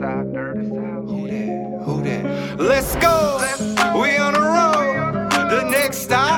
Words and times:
That? 0.00 0.26
Who 0.26 0.62
that? 0.74 1.02
Who 1.06 1.28
that? 1.28 1.82
Who 1.82 2.02
that? 2.02 2.60
Let's 2.60 2.94
go. 2.96 3.38
We 4.00 4.16
on 4.16 4.34
the 4.34 4.40
road. 4.40 5.30
The 5.50 5.62
next 5.64 5.98
stop, 5.98 6.37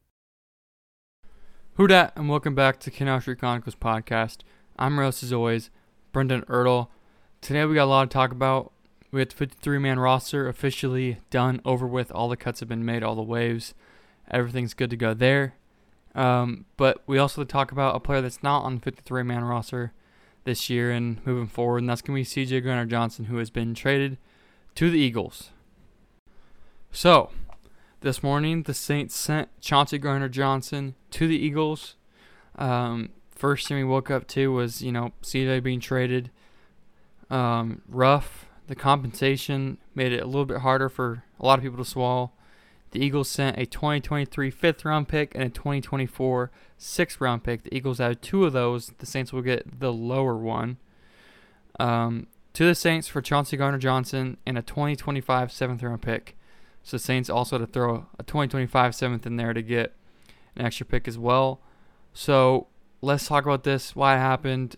Who 1.75 1.87
dat, 1.87 2.11
and 2.17 2.27
welcome 2.27 2.53
back 2.53 2.81
to 2.81 2.91
Canal 2.91 3.21
Street 3.21 3.39
Chronicles 3.39 3.75
podcast. 3.75 4.39
I'm 4.77 4.99
Rose 4.99 5.23
as 5.23 5.31
always, 5.31 5.69
Brendan 6.11 6.41
Ertle. 6.41 6.89
Today 7.39 7.63
we 7.63 7.75
got 7.75 7.85
a 7.85 7.85
lot 7.85 8.09
to 8.09 8.13
talk 8.13 8.33
about. 8.33 8.73
We 9.09 9.21
got 9.21 9.29
the 9.29 9.37
53 9.37 9.77
man 9.77 9.97
roster 9.97 10.49
officially 10.49 11.19
done, 11.29 11.61
over 11.63 11.87
with. 11.87 12.11
All 12.11 12.27
the 12.27 12.35
cuts 12.35 12.59
have 12.59 12.67
been 12.67 12.83
made, 12.83 13.03
all 13.03 13.15
the 13.15 13.21
waves. 13.21 13.73
Everything's 14.29 14.73
good 14.73 14.89
to 14.89 14.97
go 14.97 15.13
there. 15.13 15.55
Um, 16.13 16.65
but 16.75 17.03
we 17.07 17.17
also 17.17 17.45
talk 17.45 17.71
about 17.71 17.95
a 17.95 18.01
player 18.01 18.19
that's 18.19 18.43
not 18.43 18.63
on 18.63 18.75
the 18.75 18.81
53 18.81 19.23
man 19.23 19.45
roster 19.45 19.93
this 20.43 20.69
year 20.69 20.91
and 20.91 21.25
moving 21.25 21.47
forward, 21.47 21.77
and 21.77 21.89
that's 21.89 22.01
going 22.01 22.21
to 22.21 22.35
be 22.35 22.45
CJ 22.45 22.65
Gardner 22.65 22.85
Johnson, 22.85 23.25
who 23.25 23.37
has 23.37 23.49
been 23.49 23.73
traded 23.73 24.17
to 24.75 24.89
the 24.89 24.99
Eagles. 24.99 25.51
So, 26.91 27.29
this 28.01 28.23
morning, 28.23 28.63
the 28.63 28.73
Saints 28.73 29.15
sent 29.15 29.49
Chauncey 29.61 29.97
Gardner 29.97 30.29
Johnson 30.29 30.95
to 31.11 31.27
the 31.27 31.37
Eagles. 31.37 31.95
Um, 32.55 33.09
first 33.29 33.67
thing 33.67 33.77
we 33.77 33.83
woke 33.83 34.11
up 34.11 34.27
to 34.29 34.51
was, 34.51 34.81
you 34.81 34.91
know, 34.91 35.13
CJ 35.21 35.63
being 35.63 35.79
traded. 35.79 36.31
Um, 37.29 37.81
rough. 37.87 38.47
The 38.67 38.75
compensation 38.75 39.77
made 39.95 40.11
it 40.11 40.21
a 40.21 40.25
little 40.25 40.45
bit 40.45 40.59
harder 40.59 40.89
for 40.89 41.23
a 41.39 41.45
lot 41.45 41.59
of 41.59 41.63
people 41.63 41.77
to 41.77 41.89
swallow. 41.89 42.31
The 42.91 43.03
Eagles 43.03 43.29
sent 43.29 43.57
a 43.57 43.65
2023 43.65 44.49
fifth 44.49 44.83
round 44.83 45.07
pick 45.07 45.33
and 45.35 45.43
a 45.43 45.49
2024 45.49 46.51
sixth 46.77 47.21
round 47.21 47.43
pick. 47.43 47.63
The 47.63 47.75
Eagles 47.75 47.99
have 47.99 48.19
two 48.21 48.45
of 48.45 48.53
those. 48.53 48.91
The 48.97 49.05
Saints 49.05 49.31
will 49.31 49.41
get 49.41 49.79
the 49.79 49.93
lower 49.93 50.35
one. 50.35 50.77
Um, 51.79 52.27
to 52.53 52.65
the 52.65 52.75
Saints 52.75 53.07
for 53.07 53.21
Chauncey 53.21 53.57
Gardner 53.57 53.77
Johnson 53.77 54.37
and 54.45 54.57
a 54.57 54.61
2025 54.61 55.51
seventh 55.51 55.83
round 55.83 56.01
pick. 56.01 56.35
So 56.83 56.97
Saints 56.97 57.29
also 57.29 57.59
had 57.59 57.65
to 57.65 57.71
throw 57.71 58.07
a 58.17 58.23
2025 58.23 58.95
seventh 58.95 59.25
in 59.25 59.35
there 59.37 59.53
to 59.53 59.61
get 59.61 59.93
an 60.55 60.65
extra 60.65 60.85
pick 60.85 61.07
as 61.07 61.17
well. 61.17 61.61
So 62.13 62.67
let's 63.01 63.27
talk 63.27 63.45
about 63.45 63.63
this, 63.63 63.95
why 63.95 64.15
it 64.15 64.19
happened, 64.19 64.75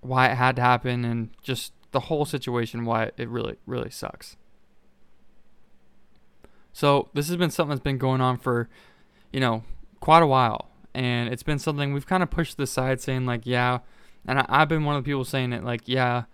why 0.00 0.28
it 0.28 0.36
had 0.36 0.56
to 0.56 0.62
happen, 0.62 1.04
and 1.04 1.30
just 1.42 1.72
the 1.92 2.00
whole 2.00 2.24
situation, 2.24 2.84
why 2.84 3.10
it 3.16 3.28
really, 3.28 3.56
really 3.66 3.90
sucks. 3.90 4.36
So 6.72 7.08
this 7.14 7.28
has 7.28 7.36
been 7.36 7.50
something 7.50 7.70
that's 7.70 7.82
been 7.82 7.98
going 7.98 8.20
on 8.20 8.36
for, 8.36 8.68
you 9.32 9.40
know, 9.40 9.64
quite 10.00 10.22
a 10.22 10.26
while. 10.26 10.70
And 10.94 11.32
it's 11.32 11.42
been 11.42 11.58
something 11.58 11.92
we've 11.92 12.06
kind 12.06 12.22
of 12.22 12.30
pushed 12.30 12.52
to 12.52 12.56
the 12.58 12.66
side 12.66 13.00
saying 13.00 13.26
like, 13.26 13.42
yeah, 13.44 13.80
and 14.26 14.40
I, 14.40 14.46
I've 14.48 14.68
been 14.68 14.84
one 14.84 14.96
of 14.96 15.04
the 15.04 15.08
people 15.08 15.24
saying 15.24 15.52
it 15.52 15.64
like, 15.64 15.82
yeah, 15.86 16.24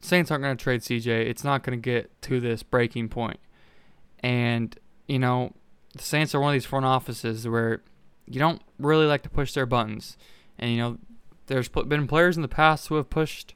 Saints 0.00 0.30
aren't 0.30 0.42
going 0.42 0.56
to 0.56 0.62
trade 0.62 0.80
CJ. 0.80 1.06
It's 1.06 1.44
not 1.44 1.62
going 1.62 1.78
to 1.78 1.82
get 1.82 2.10
to 2.22 2.40
this 2.40 2.62
breaking 2.62 3.08
point. 3.08 3.38
And, 4.20 4.76
you 5.06 5.18
know, 5.18 5.54
the 5.94 6.02
Saints 6.02 6.34
are 6.34 6.40
one 6.40 6.50
of 6.50 6.54
these 6.54 6.66
front 6.66 6.86
offices 6.86 7.48
where 7.48 7.82
you 8.26 8.38
don't 8.38 8.62
really 8.78 9.06
like 9.06 9.22
to 9.22 9.30
push 9.30 9.52
their 9.52 9.66
buttons. 9.66 10.16
And, 10.58 10.70
you 10.70 10.76
know, 10.76 10.98
there's 11.46 11.68
been 11.68 12.06
players 12.06 12.36
in 12.36 12.42
the 12.42 12.48
past 12.48 12.88
who 12.88 12.94
have 12.96 13.10
pushed 13.10 13.54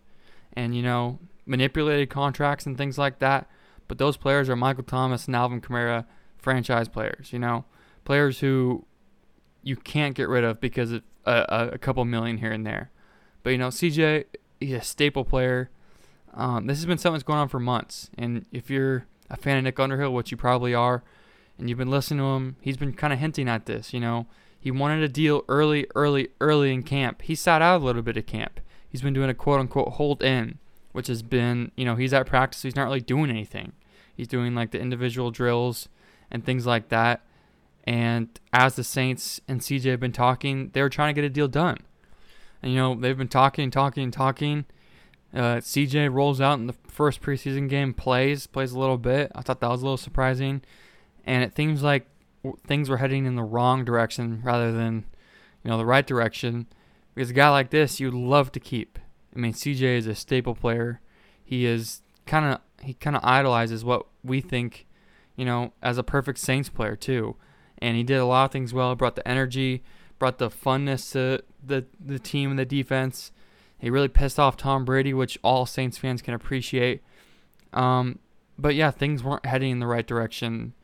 and, 0.54 0.75
you 0.75 0.82
know, 0.82 1.19
manipulated 1.47 2.10
contracts 2.10 2.66
and 2.66 2.76
things 2.76 2.98
like 2.98 3.19
that. 3.20 3.48
But 3.86 3.98
those 3.98 4.16
players 4.16 4.48
are 4.48 4.56
Michael 4.56 4.84
Thomas 4.84 5.26
and 5.26 5.36
Alvin 5.36 5.60
Kamara, 5.60 6.06
franchise 6.38 6.88
players, 6.88 7.32
you 7.32 7.38
know, 7.38 7.64
players 8.04 8.41
who 8.41 8.84
you 9.62 9.76
can't 9.76 10.14
get 10.14 10.28
rid 10.28 10.44
of 10.44 10.60
because 10.60 10.92
of 10.92 11.02
a, 11.25 11.70
a 11.72 11.78
couple 11.78 12.04
million 12.04 12.38
here 12.38 12.52
and 12.52 12.66
there. 12.66 12.91
But, 13.42 13.50
you 13.50 13.58
know, 13.58 13.69
CJ, 13.69 14.25
he's 14.60 14.72
a 14.72 14.81
staple 14.81 15.25
player. 15.25 15.70
Um, 16.32 16.66
this 16.66 16.78
has 16.78 16.86
been 16.86 16.98
something 16.98 17.14
that's 17.14 17.25
going 17.25 17.38
on 17.38 17.48
for 17.48 17.60
months. 17.60 18.10
And 18.16 18.46
if 18.50 18.70
you're 18.70 19.06
a 19.31 19.37
fan 19.37 19.59
of 19.59 19.65
Nick 19.65 19.79
Underhill, 19.81 20.12
which 20.12 20.31
you 20.31 20.37
probably 20.37 20.75
are, 20.75 21.03
and 21.59 21.69
you've 21.69 21.79
been 21.79 21.91
listening 21.91 22.21
to 22.21 22.25
him, 22.25 22.57
he's 22.61 22.77
been 22.77 22.93
kind 22.93 23.12
of 23.12 23.19
hinting 23.19 23.49
at 23.49 23.67
this. 23.67 23.93
You 23.93 24.01
know, 24.01 24.27
he 24.59 24.71
wanted 24.71 25.03
a 25.03 25.09
deal 25.09 25.45
early, 25.49 25.87
early, 25.95 26.29
early 26.41 26.73
in 26.73 26.83
camp. 26.83 27.23
He 27.23 27.35
sat 27.35 27.62
out 27.62 27.81
a 27.81 27.85
little 27.85 28.03
bit 28.03 28.17
of 28.17 28.27
camp. 28.27 28.61
He's 28.89 29.03
been 29.03 29.15
doing 29.15 29.31
a 29.31 29.35
quote 29.35 29.61
unquote 29.61 29.95
hold 29.95 30.23
in, 30.23 30.59
which 30.93 31.09
has 31.09 31.23
been, 31.23 31.71
you 31.77 31.85
know, 31.85 31.97
he's 31.97 32.12
at 32.12 32.27
practice. 32.27 32.62
He's 32.62 32.77
not 32.77 32.85
really 32.85 33.01
doing 33.01 33.31
anything. 33.31 33.73
He's 34.15 34.29
doing 34.29 34.55
like 34.55 34.71
the 34.71 34.81
individual 34.81 35.31
drills 35.31 35.89
and 36.31 36.45
things 36.45 36.67
like 36.67 36.89
that. 36.89 37.23
And 37.85 38.29
as 38.53 38.77
the 38.77 38.85
Saints 38.85 39.41
and 39.47 39.61
CJ 39.61 39.91
have 39.91 40.01
been 40.01 40.12
talking, 40.12 40.71
they 40.73 40.81
were 40.81 40.89
trying 40.89 41.15
to 41.15 41.21
get 41.21 41.27
a 41.27 41.33
deal 41.33 41.49
done. 41.49 41.79
And, 42.62 42.73
you 42.73 42.79
know, 42.79 42.95
they've 42.95 43.19
been 43.19 43.29
talking, 43.29 43.71
talking, 43.71 44.11
talking. 44.11 44.65
Uh, 45.34 45.56
CJ 45.56 46.12
rolls 46.12 46.41
out 46.41 46.59
in 46.61 46.69
the 46.69 46.75
first 46.87 47.21
preseason 47.21 47.69
game, 47.69 47.93
plays, 47.93 48.47
plays 48.47 48.72
a 48.72 48.78
little 48.78 48.99
bit. 48.99 49.33
I 49.34 49.43
thought 49.43 49.61
that 49.61 49.71
was 49.71 49.83
a 49.83 49.84
little 49.84 49.97
surprising, 49.97 50.62
and 51.25 51.43
it 51.43 51.56
seems 51.56 51.83
like 51.83 52.06
things 52.67 52.89
were 52.89 52.99
heading 52.99 53.27
in 53.27 53.34
the 53.34 53.43
wrong 53.43 53.84
direction 53.84 54.41
rather 54.44 54.71
than, 54.71 55.05
you 55.62 55.71
know, 55.71 55.78
the 55.78 55.87
right 55.87 56.06
direction. 56.06 56.67
Because 57.15 57.31
a 57.31 57.34
guy 57.34 57.49
like 57.50 57.71
this, 57.71 57.99
you'd 57.99 58.15
love 58.15 58.53
to 58.53 58.61
keep. 58.61 58.99
I 59.34 59.39
mean, 59.39 59.53
CJ 59.53 59.99
is 59.99 60.06
a 60.06 60.15
staple 60.15 60.55
player. 60.55 61.00
He 61.44 61.67
is 61.67 62.03
kind 62.26 62.44
of 62.55 62.61
he 62.82 62.94
kind 62.94 63.17
of 63.17 63.25
idolizes 63.25 63.85
what 63.85 64.06
we 64.23 64.41
think, 64.41 64.87
you 65.37 65.44
know, 65.44 65.73
as 65.82 65.99
a 65.99 66.03
perfect 66.03 66.38
Saints 66.38 66.69
player 66.69 66.97
too. 66.97 67.37
And 67.79 67.97
he 67.97 68.03
did 68.03 68.19
a 68.19 68.25
lot 68.25 68.47
of 68.47 68.50
things 68.53 68.73
well. 68.73 68.94
Brought 68.94 69.17
the 69.17 69.26
energy, 69.26 69.82
brought 70.19 70.38
the 70.38 70.50
funness 70.50 71.12
to 71.12 71.43
the 71.64 71.87
the 71.99 72.19
team 72.19 72.50
and 72.50 72.58
the 72.58 72.64
defense. 72.64 73.32
He 73.79 73.91
really 73.91 74.09
pissed 74.09 74.38
off 74.38 74.56
Tom 74.56 74.85
Brady, 74.85 75.12
which 75.12 75.38
all 75.43 75.67
Saints 75.67 75.99
fans 75.99 76.23
can 76.23 76.35
appreciate. 76.35 77.03
Um, 77.73 78.19
but 78.59 78.75
yeah, 78.75 78.91
things 78.91 79.23
weren't 79.23 79.47
heading 79.47 79.73
in 79.73 79.79
the 79.81 79.87
right 79.87 80.06
direction, 80.06 80.75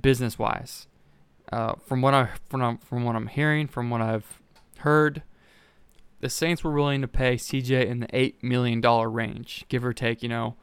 business 0.00 0.38
wise. 0.38 0.86
Uh, 1.52 1.74
from 1.86 2.00
what 2.02 2.14
I 2.14 2.30
from 2.48 2.78
from 2.78 3.04
what 3.04 3.16
I'm 3.16 3.26
hearing, 3.26 3.68
from 3.68 3.90
what 3.90 4.00
I've 4.00 4.40
heard, 4.78 5.22
the 6.20 6.30
Saints 6.30 6.64
were 6.64 6.72
willing 6.72 7.00
to 7.02 7.08
pay 7.08 7.36
CJ 7.36 7.86
in 7.86 8.00
the 8.00 8.16
eight 8.16 8.42
million 8.42 8.80
dollar 8.80 9.10
range, 9.10 9.64
give 9.68 9.84
or 9.84 9.92
take, 9.92 10.22
you 10.22 10.28
know, 10.28 10.56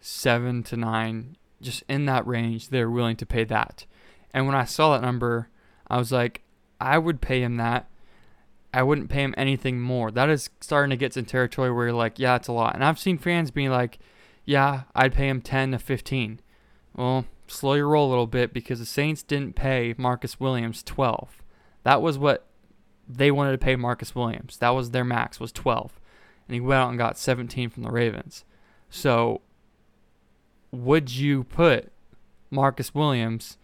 seven 0.00 0.62
to 0.64 0.76
nine, 0.76 1.36
just 1.60 1.82
in 1.88 2.06
that 2.06 2.26
range. 2.26 2.68
They're 2.68 2.90
willing 2.90 3.16
to 3.16 3.26
pay 3.26 3.44
that. 3.44 3.84
And 4.32 4.46
when 4.46 4.54
I 4.54 4.64
saw 4.64 4.92
that 4.92 5.02
number, 5.02 5.48
I 5.88 5.98
was 5.98 6.12
like, 6.12 6.42
I 6.80 6.98
would 6.98 7.20
pay 7.20 7.42
him 7.42 7.58
that 7.58 7.88
I 8.74 8.82
wouldn't 8.82 9.10
pay 9.10 9.22
him 9.22 9.34
anything 9.36 9.80
more. 9.80 10.10
That 10.10 10.30
is 10.30 10.50
starting 10.60 10.90
to 10.90 10.96
get 10.96 11.14
some 11.14 11.24
territory 11.24 11.70
where 11.70 11.86
you're 11.86 11.94
like, 11.94 12.18
yeah, 12.18 12.36
it's 12.36 12.48
a 12.48 12.52
lot. 12.52 12.74
And 12.74 12.84
I've 12.84 12.98
seen 12.98 13.18
fans 13.18 13.50
being 13.50 13.70
like, 13.70 13.98
yeah, 14.44 14.82
I'd 14.94 15.14
pay 15.14 15.28
him 15.28 15.42
10 15.42 15.72
to 15.72 15.78
15. 15.78 16.40
Well, 16.94 17.26
slow 17.46 17.74
your 17.74 17.88
roll 17.88 18.08
a 18.08 18.10
little 18.10 18.26
bit 18.26 18.52
because 18.52 18.78
the 18.78 18.86
Saints 18.86 19.22
didn't 19.22 19.54
pay 19.54 19.94
Marcus 19.98 20.40
Williams 20.40 20.82
12. 20.82 21.42
That 21.84 22.00
was 22.00 22.18
what 22.18 22.46
they 23.08 23.30
wanted 23.30 23.52
to 23.52 23.58
pay 23.58 23.76
Marcus 23.76 24.14
Williams. 24.14 24.56
That 24.58 24.70
was 24.70 24.90
their 24.90 25.04
max 25.04 25.38
was 25.38 25.52
12. 25.52 26.00
And 26.48 26.54
he 26.54 26.60
went 26.60 26.80
out 26.80 26.88
and 26.88 26.98
got 26.98 27.18
17 27.18 27.68
from 27.70 27.82
the 27.82 27.90
Ravens. 27.90 28.44
So 28.88 29.42
would 30.70 31.14
you 31.14 31.44
put 31.44 31.92
Marcus 32.50 32.94
Williams 32.94 33.58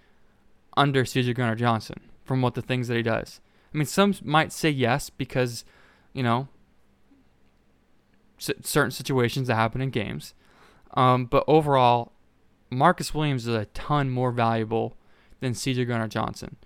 under 0.76 1.04
CJ 1.04 1.34
Gardner 1.34 1.56
Johnson 1.56 2.00
from 2.24 2.42
what 2.42 2.54
the 2.54 2.62
things 2.62 2.88
that 2.88 2.96
he 2.96 3.02
does? 3.02 3.40
I 3.72 3.76
mean, 3.76 3.86
some 3.86 4.14
might 4.24 4.52
say 4.52 4.70
yes 4.70 5.10
because, 5.10 5.64
you 6.12 6.22
know, 6.22 6.48
c- 8.38 8.54
certain 8.62 8.90
situations 8.90 9.48
that 9.48 9.56
happen 9.56 9.80
in 9.80 9.90
games. 9.90 10.34
Um, 10.94 11.26
but 11.26 11.44
overall, 11.46 12.12
Marcus 12.70 13.14
Williams 13.14 13.46
is 13.46 13.54
a 13.54 13.66
ton 13.66 14.10
more 14.10 14.32
valuable 14.32 14.96
than 15.40 15.52
CJ 15.52 15.86
Gardner 15.86 16.08
Johnson. 16.08 16.56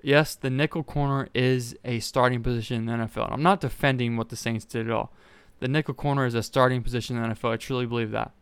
Yes, 0.00 0.36
the 0.36 0.50
nickel 0.50 0.84
corner 0.84 1.28
is 1.34 1.76
a 1.84 1.98
starting 2.00 2.42
position 2.42 2.76
in 2.76 2.86
the 2.86 3.04
NFL. 3.04 3.24
And 3.24 3.34
I'm 3.34 3.42
not 3.42 3.60
defending 3.60 4.16
what 4.16 4.28
the 4.28 4.36
Saints 4.36 4.64
did 4.64 4.86
at 4.86 4.92
all. 4.92 5.12
The 5.60 5.68
nickel 5.68 5.94
corner 5.94 6.24
is 6.24 6.34
a 6.34 6.42
starting 6.42 6.82
position 6.82 7.16
in 7.16 7.22
the 7.22 7.34
NFL. 7.34 7.52
I 7.52 7.56
truly 7.56 7.86
believe 7.86 8.12
that. 8.12 8.32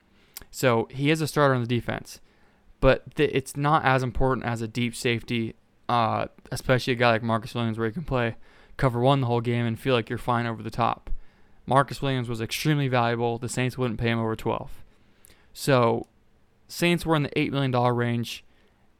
So 0.50 0.86
he 0.90 1.10
is 1.10 1.22
a 1.22 1.26
starter 1.26 1.54
on 1.54 1.62
the 1.62 1.66
defense, 1.66 2.20
but 2.80 3.14
th- 3.16 3.30
it's 3.32 3.56
not 3.56 3.84
as 3.84 4.02
important 4.02 4.46
as 4.46 4.60
a 4.60 4.68
deep 4.68 4.94
safety, 4.94 5.54
uh, 5.88 6.26
especially 6.50 6.92
a 6.92 6.96
guy 6.96 7.10
like 7.10 7.22
Marcus 7.22 7.54
Williams 7.54 7.78
where 7.78 7.86
he 7.86 7.92
can 7.92 8.04
play 8.04 8.36
cover 8.76 9.00
one 9.00 9.20
the 9.20 9.26
whole 9.26 9.40
game 9.40 9.66
and 9.66 9.78
feel 9.78 9.94
like 9.94 10.08
you're 10.08 10.18
fine 10.18 10.46
over 10.46 10.62
the 10.62 10.70
top. 10.70 11.10
Marcus 11.66 12.00
Williams 12.00 12.28
was 12.28 12.40
extremely 12.40 12.88
valuable. 12.88 13.38
The 13.38 13.48
Saints 13.48 13.76
wouldn't 13.76 13.98
pay 13.98 14.10
him 14.10 14.18
over 14.18 14.36
12. 14.36 14.70
So 15.52 16.06
Saints 16.68 17.04
were 17.04 17.16
in 17.16 17.24
the 17.24 17.30
$8 17.30 17.50
million 17.50 17.72
range, 17.72 18.44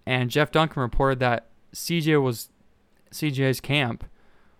and 0.05 0.31
Jeff 0.31 0.51
Duncan 0.51 0.83
reported 0.83 1.21
that 1.21 1.47
CJ 1.75 2.23
was 2.23 2.49
CJ's 3.13 3.61
camp 3.61 4.05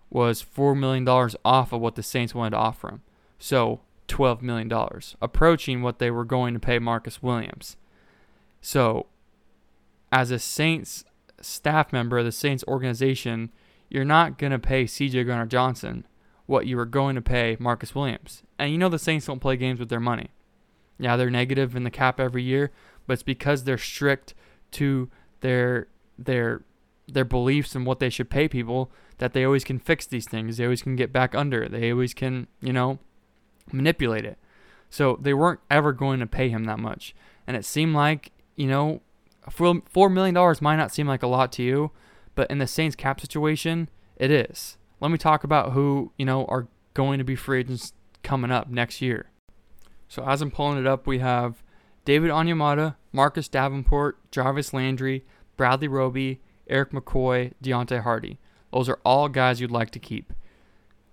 was 0.09 0.43
$4 0.43 0.77
million 0.77 1.07
off 1.43 1.73
of 1.73 1.81
what 1.81 1.95
the 1.95 2.03
Saints 2.03 2.33
wanted 2.33 2.51
to 2.51 2.57
offer 2.57 2.89
him. 2.89 3.01
So 3.39 3.81
$12 4.07 4.41
million, 4.41 4.71
approaching 5.21 5.81
what 5.81 5.99
they 5.99 6.09
were 6.09 6.25
going 6.25 6.53
to 6.53 6.59
pay 6.59 6.79
Marcus 6.79 7.21
Williams. 7.21 7.75
So, 8.61 9.07
as 10.11 10.31
a 10.31 10.39
Saints 10.39 11.03
staff 11.41 11.93
member 11.93 12.17
of 12.17 12.25
the 12.25 12.31
Saints 12.31 12.63
organization, 12.67 13.51
you're 13.89 14.05
not 14.05 14.37
going 14.37 14.51
to 14.51 14.59
pay 14.59 14.85
CJ 14.85 15.25
Gardner 15.25 15.45
Johnson 15.45 16.05
what 16.45 16.65
you 16.65 16.77
were 16.77 16.85
going 16.85 17.15
to 17.15 17.21
pay 17.21 17.57
Marcus 17.59 17.93
Williams. 17.93 18.43
And 18.57 18.71
you 18.71 18.77
know 18.77 18.89
the 18.89 18.99
Saints 18.99 19.25
don't 19.25 19.39
play 19.39 19.57
games 19.57 19.79
with 19.79 19.89
their 19.89 19.99
money. 19.99 20.29
Yeah, 20.99 21.15
they're 21.15 21.29
negative 21.29 21.75
in 21.75 21.83
the 21.83 21.91
cap 21.91 22.19
every 22.19 22.43
year, 22.43 22.71
but 23.05 23.13
it's 23.13 23.23
because 23.23 23.63
they're 23.63 23.77
strict 23.77 24.33
to 24.71 25.09
their 25.41 25.87
their 26.17 26.63
their 27.07 27.25
beliefs 27.25 27.75
and 27.75 27.85
what 27.85 27.99
they 27.99 28.09
should 28.09 28.29
pay 28.29 28.47
people 28.47 28.91
that 29.19 29.33
they 29.33 29.43
always 29.43 29.63
can 29.63 29.79
fix 29.79 30.05
these 30.05 30.27
things. 30.27 30.57
They 30.57 30.65
always 30.65 30.81
can 30.81 30.95
get 30.95 31.13
back 31.13 31.33
under. 31.35 31.67
They 31.67 31.91
always 31.91 32.13
can, 32.13 32.47
you 32.61 32.73
know, 32.73 32.99
manipulate 33.71 34.25
it. 34.25 34.37
So 34.89 35.17
they 35.21 35.33
weren't 35.33 35.59
ever 35.69 35.93
going 35.93 36.19
to 36.19 36.27
pay 36.27 36.49
him 36.49 36.65
that 36.65 36.79
much. 36.79 37.15
And 37.45 37.55
it 37.55 37.65
seemed 37.65 37.95
like, 37.95 38.31
you 38.55 38.67
know, 38.67 39.01
$4 39.49 40.11
million 40.11 40.55
might 40.61 40.75
not 40.75 40.93
seem 40.93 41.07
like 41.07 41.23
a 41.23 41.27
lot 41.27 41.51
to 41.53 41.63
you, 41.63 41.91
but 42.35 42.49
in 42.49 42.57
the 42.57 42.67
Saints 42.67 42.95
cap 42.95 43.19
situation, 43.19 43.89
it 44.15 44.31
is. 44.31 44.77
Let 44.99 45.11
me 45.11 45.17
talk 45.17 45.43
about 45.43 45.73
who, 45.73 46.11
you 46.17 46.25
know, 46.25 46.45
are 46.45 46.67
going 46.93 47.17
to 47.19 47.23
be 47.23 47.35
free 47.35 47.59
agents 47.59 47.93
coming 48.23 48.51
up 48.51 48.69
next 48.69 49.01
year. 49.01 49.31
So 50.07 50.25
as 50.25 50.41
I'm 50.41 50.51
pulling 50.51 50.79
it 50.79 50.87
up, 50.87 51.05
we 51.05 51.19
have 51.19 51.63
David 52.05 52.31
Onyemata, 52.31 52.95
Marcus 53.11 53.47
Davenport, 53.47 54.31
Jarvis 54.31 54.73
Landry, 54.73 55.25
Bradley 55.57 55.87
Roby, 55.87 56.41
Erik 56.69 56.91
McCoy, 56.91 57.53
Deonte 57.63 58.01
Harty. 58.01 58.39
Those 58.71 58.89
are 58.89 58.99
all 59.03 59.29
guys 59.29 59.59
you'd 59.61 59.71
like 59.71 59.91
to 59.91 59.99
keep. 59.99 60.33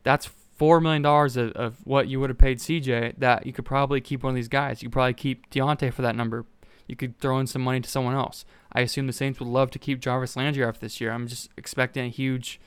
That's 0.03 0.29
four 0.57 0.81
million 0.81 1.03
dollars 1.03 1.37
of, 1.37 1.51
of 1.53 1.77
what 1.85 2.09
you 2.09 2.21
would 2.21 2.31
have 2.31 2.39
paid 2.39 2.59
CJ 2.59 3.15
that 3.19 3.47
you 3.47 3.53
could 3.53 3.65
probably 3.65 4.01
keep 4.01 4.23
one 4.23 4.31
of 4.31 4.37
these 4.37 4.49
guys. 4.49 4.83
You 4.83 4.89
could 4.89 4.93
probably 4.93 5.15
keep 5.15 5.51
Deonte 5.51 5.93
for 5.93 6.03
that 6.03 6.17
number. 6.17 6.45
You 6.87 6.97
could 6.97 7.19
throw 7.19 7.39
in 7.39 7.47
some 7.47 7.63
money 7.63 7.81
to 7.81 7.89
someone 7.89 8.15
else. 8.15 8.45
I 8.73 8.81
assume 8.81 9.07
the 9.07 9.13
Saints 9.13 9.39
would 9.41 9.49
love 9.49 9.71
to 9.73 9.79
keep 9.79 10.01
Jarvis 10.01 10.37
Landry 10.37 10.65
off 10.65 10.81
this 10.81 11.01
year. 11.01 11.13
I'm 11.13 11.27
just 11.27 11.49
expecting 11.57 12.05
a 12.05 12.11
huge, 12.11 12.61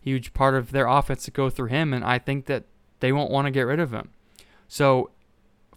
huge 0.00 0.32
part 0.32 0.54
of 0.54 0.72
their 0.72 0.86
offense 0.86 1.24
to 1.24 1.30
go 1.30 1.50
through 1.50 1.68
him, 1.68 1.92
and 1.92 2.04
I 2.04 2.18
think 2.18 2.46
that 2.46 2.64
they 3.00 3.12
won't 3.12 3.30
want 3.30 3.46
to 3.46 3.50
get 3.50 3.62
rid 3.62 3.80
of 3.80 3.92
him. 3.92 4.10
So, 4.68 5.10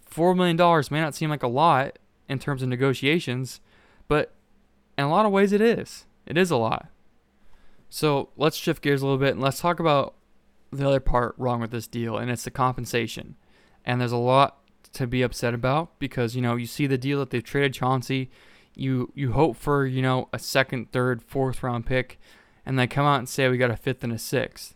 four 0.00 0.34
million 0.34 0.56
dollars 0.56 0.90
may 0.90 1.00
not 1.00 1.14
seem 1.14 1.30
like 1.30 1.42
a 1.42 1.48
lot 1.48 1.98
in 2.28 2.38
terms 2.38 2.62
of 2.62 2.68
negotiations, 2.68 3.60
but 4.08 4.32
in 4.96 5.04
a 5.04 5.10
lot 5.10 5.26
of 5.26 5.32
ways, 5.32 5.52
it 5.52 5.60
is. 5.60 6.06
It 6.26 6.38
is 6.38 6.50
a 6.50 6.56
lot. 6.56 6.88
So 7.90 8.30
let's 8.36 8.56
shift 8.56 8.82
gears 8.82 9.02
a 9.02 9.04
little 9.04 9.18
bit 9.18 9.34
and 9.34 9.40
let's 9.40 9.60
talk 9.60 9.78
about 9.78 10.14
the 10.72 10.86
other 10.86 11.00
part 11.00 11.34
wrong 11.38 11.60
with 11.60 11.70
this 11.70 11.86
deal, 11.86 12.16
and 12.16 12.30
it's 12.30 12.44
the 12.44 12.50
compensation. 12.50 13.36
And 13.84 14.00
there's 14.00 14.12
a 14.12 14.16
lot 14.16 14.58
to 14.94 15.06
be 15.06 15.22
upset 15.22 15.54
about 15.54 15.98
because 15.98 16.34
you 16.34 16.42
know 16.42 16.56
you 16.56 16.66
see 16.66 16.86
the 16.86 16.98
deal 16.98 17.18
that 17.18 17.30
they've 17.30 17.44
traded 17.44 17.74
Chauncey. 17.74 18.30
You 18.74 19.12
you 19.14 19.32
hope 19.32 19.56
for 19.56 19.86
you 19.86 20.02
know 20.02 20.28
a 20.32 20.38
second, 20.38 20.90
third, 20.92 21.22
fourth 21.22 21.62
round 21.62 21.86
pick, 21.86 22.18
and 22.64 22.78
they 22.78 22.86
come 22.86 23.06
out 23.06 23.18
and 23.18 23.28
say 23.28 23.48
we 23.48 23.58
got 23.58 23.70
a 23.70 23.76
fifth 23.76 24.02
and 24.02 24.12
a 24.12 24.18
sixth, 24.18 24.74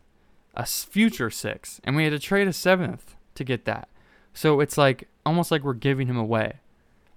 a 0.55 0.67
future 0.67 1.31
sixth, 1.31 1.81
and 1.85 1.97
we 1.97 2.05
had 2.05 2.13
to 2.13 2.19
trade 2.19 2.49
a 2.49 2.53
seventh 2.53 3.15
to 3.35 3.45
get 3.45 3.65
that. 3.65 3.89
So 4.33 4.61
it's 4.61 4.79
like 4.79 5.09
almost 5.25 5.51
like 5.51 5.65
we're 5.65 5.75
giving 5.75 6.07
him 6.07 6.17
away, 6.17 6.61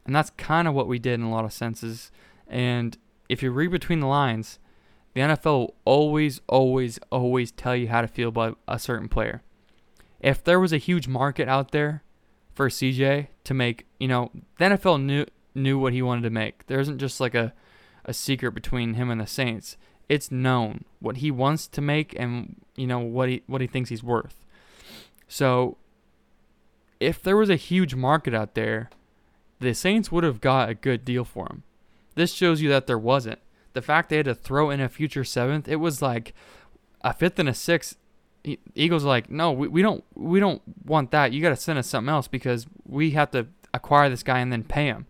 and 0.06 0.16
that's 0.16 0.32
kind 0.32 0.68
of 0.68 0.74
what 0.74 0.88
we 0.88 1.00
did 1.00 1.16
in 1.16 1.24
a 1.24 1.32
lot 1.32 1.46
of 1.46 1.54
senses. 1.54 2.12
And 2.48 2.98
if 3.30 3.42
you 3.42 3.52
read 3.52 3.72
between 3.72 4.00
the 4.00 4.08
lines, 4.08 4.60
the 5.14 5.22
NFL 5.22 5.46
will 5.46 5.76
always, 5.86 6.42
always, 6.48 7.00
always 7.12 7.52
tell 7.52 7.76
you 7.76 7.90
how 7.90 8.02
to 8.02 8.08
feel 8.08 8.30
about 8.30 8.58
a 8.68 8.80
certain 8.80 9.10
player. 9.10 9.42
If 10.20 10.44
there 10.44 10.60
was 10.60 10.72
a 10.72 10.78
huge 10.78 11.08
market 11.08 11.48
out 11.48 11.72
there 11.72 12.04
for 12.62 12.70
CJ 12.70 13.28
to 13.44 13.54
make, 13.56 13.88
you 14.00 14.08
know, 14.08 14.30
the 14.60 14.66
NFL 14.66 15.02
knew 15.04 15.26
knew 15.56 15.80
what 15.80 15.94
he 15.94 16.02
wanted 16.02 16.22
to 16.22 16.30
make. 16.30 16.68
There 16.68 16.80
isn't 16.80 17.00
just 17.00 17.20
like 17.20 17.34
a, 17.34 17.54
a 18.06 18.14
secret 18.14 18.52
between 18.52 18.94
him 18.94 19.10
and 19.10 19.20
the 19.20 19.26
Saints. 19.26 19.78
It's 20.08 20.32
known 20.32 20.86
what 21.00 21.18
he 21.18 21.32
wants 21.32 21.68
to 21.68 21.82
make 21.82 22.14
and 22.18 22.62
you 22.76 22.86
know 22.86 23.00
what 23.00 23.30
he 23.30 23.42
what 23.48 23.62
he 23.62 23.68
thinks 23.68 23.90
he's 23.90 24.04
worth. 24.04 24.46
So 25.28 25.78
if 27.00 27.24
there 27.24 27.36
was 27.36 27.50
a 27.50 27.56
huge 27.56 27.96
market 27.96 28.36
out 28.36 28.54
there, 28.54 28.92
the 29.60 29.74
Saints 29.74 30.12
would 30.12 30.24
have 30.24 30.40
got 30.40 30.70
a 30.70 30.76
good 30.76 31.04
deal 31.04 31.26
for 31.26 31.48
him. 31.48 31.64
This 32.14 32.32
shows 32.32 32.62
you 32.62 32.70
that 32.70 32.86
there 32.86 33.00
wasn't 33.00 33.40
the 33.74 33.82
fact 33.82 34.10
they 34.10 34.18
had 34.18 34.26
to 34.26 34.36
throw 34.36 34.70
in 34.70 34.80
a 34.80 34.90
future 34.90 35.24
seventh, 35.24 35.68
it 35.68 35.78
was 35.78 36.02
like 36.02 36.34
a 37.02 37.14
fifth 37.14 37.40
and 37.40 37.50
a 37.50 37.54
sixth. 37.54 37.98
Eagles 38.76 39.04
like, 39.04 39.30
no, 39.30 39.52
we, 39.52 39.68
we 39.68 39.82
don't 39.82 40.04
we 40.16 40.40
don't 40.40 40.62
want 40.86 41.12
that. 41.12 41.32
You 41.32 41.42
got 41.42 41.50
to 41.50 41.56
send 41.56 41.78
us 41.80 41.88
something 41.88 42.10
else 42.10 42.28
because 42.28 42.66
we 42.86 43.12
have 43.12 43.32
to 43.32 43.48
acquire 43.74 44.10
this 44.10 44.24
guy 44.24 44.40
and 44.40 44.52
then 44.52 44.64
pay 44.64 44.86
him. 44.86 45.06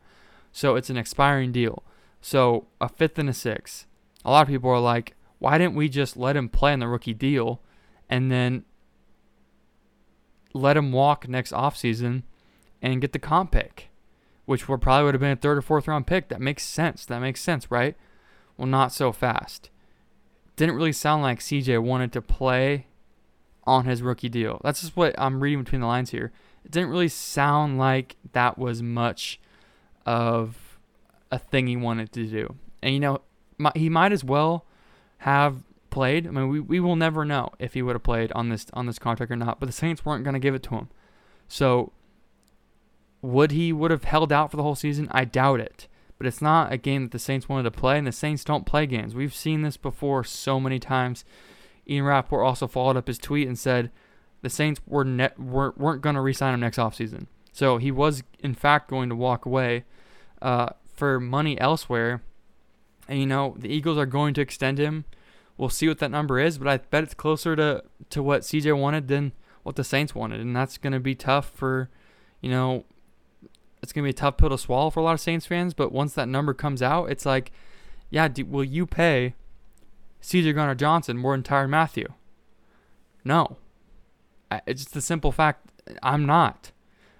So 0.51 0.75
it's 0.75 0.89
an 0.89 0.97
expiring 0.97 1.51
deal. 1.51 1.83
So 2.21 2.67
a 2.79 2.89
fifth 2.89 3.17
and 3.17 3.29
a 3.29 3.33
sixth. 3.33 3.85
A 4.23 4.31
lot 4.31 4.43
of 4.43 4.47
people 4.49 4.69
are 4.69 4.79
like, 4.79 5.15
why 5.39 5.57
didn't 5.57 5.75
we 5.75 5.89
just 5.89 6.15
let 6.15 6.35
him 6.35 6.49
play 6.49 6.73
in 6.73 6.79
the 6.79 6.87
rookie 6.87 7.13
deal 7.13 7.61
and 8.09 8.31
then 8.31 8.65
let 10.53 10.77
him 10.77 10.91
walk 10.91 11.27
next 11.27 11.53
offseason 11.53 12.23
and 12.81 13.01
get 13.01 13.13
the 13.13 13.19
comp 13.19 13.51
pick, 13.51 13.89
which 14.45 14.67
would 14.67 14.81
probably 14.81 15.05
would 15.05 15.13
have 15.15 15.21
been 15.21 15.31
a 15.31 15.35
third 15.35 15.57
or 15.57 15.61
fourth 15.61 15.87
round 15.87 16.05
pick. 16.05 16.27
That 16.27 16.41
makes 16.41 16.63
sense. 16.63 17.05
That 17.05 17.21
makes 17.21 17.41
sense, 17.41 17.71
right? 17.71 17.95
Well, 18.57 18.67
not 18.67 18.91
so 18.91 19.11
fast. 19.11 19.69
Didn't 20.57 20.75
really 20.75 20.91
sound 20.91 21.23
like 21.23 21.39
CJ 21.39 21.81
wanted 21.81 22.11
to 22.13 22.21
play 22.21 22.87
on 23.65 23.85
his 23.85 24.01
rookie 24.01 24.29
deal. 24.29 24.59
That's 24.63 24.81
just 24.81 24.95
what 24.95 25.15
I'm 25.17 25.41
reading 25.41 25.63
between 25.63 25.81
the 25.81 25.87
lines 25.87 26.11
here. 26.11 26.31
It 26.65 26.71
didn't 26.71 26.89
really 26.89 27.07
sound 27.07 27.77
like 27.77 28.15
that 28.33 28.57
was 28.57 28.81
much 28.81 29.39
of 30.05 30.77
a 31.31 31.39
thing 31.39 31.67
he 31.67 31.75
wanted 31.75 32.11
to 32.13 32.25
do. 32.25 32.55
And 32.81 32.93
you 32.93 32.99
know, 32.99 33.21
he 33.75 33.89
might 33.89 34.11
as 34.11 34.23
well 34.23 34.65
have 35.19 35.63
played. 35.89 36.27
I 36.27 36.31
mean, 36.31 36.49
we, 36.49 36.59
we 36.59 36.79
will 36.79 36.95
never 36.95 37.25
know 37.25 37.49
if 37.59 37.73
he 37.73 37.81
would 37.81 37.95
have 37.95 38.03
played 38.03 38.31
on 38.33 38.49
this 38.49 38.65
on 38.73 38.85
this 38.85 38.99
contract 38.99 39.31
or 39.31 39.35
not. 39.35 39.59
But 39.59 39.67
the 39.67 39.73
Saints 39.73 40.05
weren't 40.05 40.23
going 40.23 40.33
to 40.33 40.39
give 40.39 40.55
it 40.55 40.63
to 40.63 40.75
him. 40.75 40.89
So 41.47 41.91
would 43.21 43.51
he 43.51 43.71
would 43.71 43.91
have 43.91 44.03
held 44.03 44.31
out 44.31 44.49
for 44.49 44.57
the 44.57 44.63
whole 44.63 44.75
season? 44.75 45.07
I 45.11 45.25
doubt 45.25 45.59
it 45.59 45.87
but 46.21 46.27
it's 46.27 46.39
not 46.39 46.71
a 46.71 46.77
game 46.77 47.01
that 47.01 47.11
the 47.11 47.17
Saints 47.17 47.49
wanted 47.49 47.63
to 47.63 47.71
play, 47.71 47.97
and 47.97 48.05
the 48.05 48.11
Saints 48.11 48.43
don't 48.43 48.63
play 48.63 48.85
games. 48.85 49.15
We've 49.15 49.33
seen 49.33 49.63
this 49.63 49.75
before 49.75 50.23
so 50.23 50.59
many 50.59 50.77
times. 50.77 51.25
Ian 51.89 52.05
Rapoport 52.05 52.45
also 52.45 52.67
followed 52.67 52.97
up 52.97 53.07
his 53.07 53.17
tweet 53.17 53.47
and 53.47 53.57
said 53.57 53.91
the 54.41 54.49
Saints 54.49 54.81
were 54.87 55.03
net, 55.03 55.39
weren't, 55.39 55.77
weren't 55.77 56.01
going 56.01 56.15
to 56.15 56.21
re-sign 56.21 56.53
him 56.53 56.59
next 56.59 56.77
offseason. 56.77 57.27
So 57.51 57.77
he 57.77 57.91
was, 57.91 58.23
in 58.39 58.53
fact, 58.53 58.89
going 58.89 59.09
to 59.09 59.15
walk 59.15 59.45
away 59.45 59.83
uh, 60.41 60.69
for 60.93 61.19
money 61.19 61.59
elsewhere. 61.59 62.21
And, 63.07 63.19
you 63.19 63.25
know, 63.25 63.55
the 63.57 63.69
Eagles 63.69 63.97
are 63.97 64.05
going 64.05 64.33
to 64.35 64.41
extend 64.41 64.77
him. 64.77 65.05
We'll 65.57 65.69
see 65.69 65.87
what 65.87 65.99
that 65.99 66.11
number 66.11 66.39
is, 66.39 66.57
but 66.57 66.67
I 66.67 66.77
bet 66.77 67.03
it's 67.03 67.13
closer 67.13 67.55
to, 67.55 67.83
to 68.09 68.23
what 68.23 68.41
CJ 68.41 68.77
wanted 68.77 69.07
than 69.07 69.33
what 69.63 69.75
the 69.75 69.83
Saints 69.83 70.15
wanted. 70.15 70.39
And 70.39 70.55
that's 70.55 70.77
going 70.77 70.93
to 70.93 70.99
be 70.99 71.13
tough 71.13 71.51
for, 71.51 71.89
you 72.39 72.49
know, 72.49 72.85
it's 73.83 73.91
going 73.91 74.03
to 74.03 74.07
be 74.07 74.11
a 74.11 74.13
tough 74.13 74.37
pill 74.37 74.49
to 74.49 74.57
swallow 74.57 74.89
for 74.89 75.01
a 75.01 75.03
lot 75.03 75.13
of 75.13 75.19
Saints 75.19 75.45
fans. 75.45 75.73
But 75.73 75.91
once 75.91 76.13
that 76.13 76.27
number 76.27 76.53
comes 76.53 76.81
out, 76.81 77.11
it's 77.11 77.25
like, 77.25 77.51
yeah, 78.09 78.27
do, 78.27 78.45
will 78.45 78.63
you 78.63 78.87
pay 78.87 79.35
CJ 80.21 80.55
Gardner 80.55 80.75
Johnson 80.75 81.17
more 81.17 81.33
than 81.33 81.43
Tyrann 81.43 81.69
Mathieu. 81.69 82.07
No. 83.23 83.57
It's 84.67 84.83
just 84.83 84.93
the 84.93 85.01
simple 85.01 85.31
fact 85.31 85.71
I'm 86.03 86.25
not. 86.25 86.71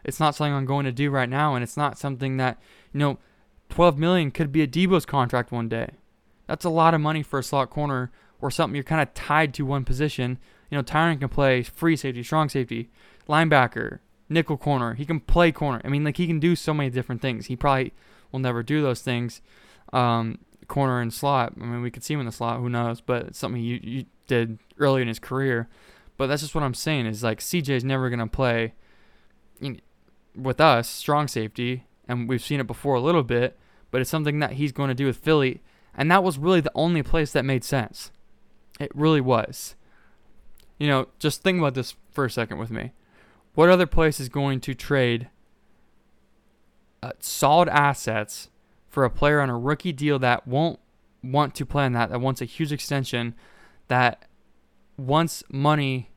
It's 0.04 0.20
not 0.20 0.36
something 0.36 0.54
I'm 0.54 0.66
going 0.66 0.86
to 0.86 0.92
do 0.92 1.10
right 1.10 1.30
now, 1.30 1.56
and 1.56 1.64
it's 1.64 1.78
not 1.78 1.98
something 1.98 2.38
that, 2.38 2.60
you 2.94 3.00
know, 3.00 3.20
12 3.70 3.98
million 3.98 4.32
could 4.32 4.52
be 4.52 4.62
a 4.62 4.68
Deebo's 4.68 5.06
contract 5.06 5.52
one 5.52 5.70
day. 5.70 5.92
That's 6.48 6.66
a 6.66 6.70
lot 6.70 6.94
of 6.94 7.02
money 7.02 7.24
for 7.24 7.40
a 7.40 7.44
slot 7.44 7.70
corner 7.70 8.12
or 8.42 8.52
something 8.52 8.76
you're 8.76 8.84
kind 8.84 9.02
of 9.02 9.14
tied 9.14 9.54
to 9.54 9.66
one 9.66 9.86
position. 9.86 10.38
You 10.70 10.78
know, 10.78 10.84
Tyrann 10.84 11.20
can 11.20 11.30
play 11.30 11.64
free 11.64 11.96
safety, 11.96 12.24
strong 12.24 12.50
safety, 12.50 12.90
linebacker, 13.30 14.00
nickel 14.28 14.58
corner. 14.58 14.96
He 14.96 15.06
can 15.06 15.20
play 15.20 15.52
corner. 15.52 15.82
I 15.86 15.90
mean, 15.90 16.04
like 16.04 16.18
he 16.18 16.28
can 16.28 16.40
do 16.40 16.56
so 16.56 16.74
many 16.74 16.90
different 16.90 17.22
things. 17.22 17.46
He 17.46 17.56
probably 17.56 17.94
will 18.32 18.40
never 18.40 18.64
do 18.64 18.82
those 18.82 19.02
things, 19.02 19.42
um, 19.94 20.40
corner 20.72 21.02
and 21.02 21.14
slot. 21.14 21.54
I 21.60 21.66
mean, 21.66 21.82
we 21.82 21.92
could 21.92 22.04
see 22.04 22.14
him 22.14 22.22
in 22.22 22.26
the 22.26 22.32
slot. 22.32 22.62
Who 22.62 22.70
knows? 22.70 23.02
But 23.02 23.24
it's 23.24 23.38
something 23.38 23.62
you, 23.62 23.80
you 23.84 24.06
did 24.28 24.58
early 24.80 25.02
in 25.02 25.10
his 25.10 25.20
career. 25.20 25.68
But 26.16 26.28
that's 26.28 26.42
just 26.42 26.56
what 26.56 26.64
I'm 26.64 26.74
saying 26.74 27.08
is 27.08 27.24
like 27.24 27.40
CJ 27.40 27.70
is 27.70 27.84
never 27.84 28.10
gonna 28.10 28.28
play 28.28 28.74
with 30.34 30.62
us 30.62 30.88
strong 30.88 31.28
safety, 31.28 31.86
and 32.08 32.30
we've 32.30 32.44
seen 32.44 32.62
it 32.62 32.68
before 32.68 32.96
a 32.96 33.02
little 33.02 33.24
bit. 33.24 33.58
But 33.92 34.00
it's 34.00 34.10
something 34.10 34.40
that 34.40 34.54
he's 34.54 34.72
going 34.72 34.88
to 34.88 34.96
do 34.96 35.06
with 35.06 35.18
Philly, 35.18 35.62
and 35.94 36.10
that 36.10 36.24
was 36.24 36.38
really 36.38 36.62
the 36.62 36.72
only 36.74 37.04
place 37.04 37.34
that 37.34 37.44
made 37.44 37.66
sense. 37.66 38.12
It 38.80 38.90
really 38.96 39.20
was. 39.20 39.76
You 40.80 40.88
know, 40.88 41.08
just 41.20 41.44
think 41.44 41.60
about 41.60 41.74
this 41.74 41.96
for 42.10 42.24
a 42.24 42.30
second 42.30 42.58
with 42.58 42.72
me. 42.72 42.94
What 43.54 43.68
other 43.68 43.86
place 43.86 44.22
is 44.22 44.30
going 44.30 44.62
to 44.62 44.74
trade 44.74 45.28
uh, 47.04 47.12
solid 47.20 47.68
assets 47.68 48.50
for 48.92 49.06
a 49.06 49.10
player 49.10 49.40
on 49.40 49.50
a 49.50 49.58
rookie 49.58 49.94
deal 49.94 50.20
that 50.20 50.46
won't 50.46 50.80
want 51.24 51.56
to 51.56 51.66
play 51.66 51.86
on 51.86 51.94
that, 51.94 52.10
that 52.10 52.20
wants 52.20 52.42
a 52.42 52.46
huge 52.46 52.72
extension, 52.72 53.34
that 53.88 54.28
wants 54.98 55.44
money 55.50 56.12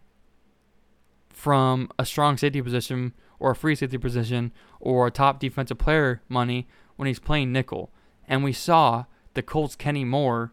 from 1.31 1.89
a 1.99 2.05
strong 2.05 2.37
safety 2.37 2.61
position 2.61 3.15
or 3.39 3.53
a 3.53 3.57
free 3.57 3.77
safety 3.77 3.97
position 3.97 4.53
or 4.81 5.07
a 5.07 5.11
top 5.11 5.39
defensive 5.39 5.79
player 5.79 6.21
money 6.29 6.67
when 6.97 7.07
he's 7.07 7.21
playing 7.21 7.53
nickel? 7.53 7.93
And 8.27 8.43
we 8.43 8.53
saw 8.53 9.05
the 9.35 9.43
Colts 9.43 9.77
Kenny 9.77 10.05
Moore 10.05 10.53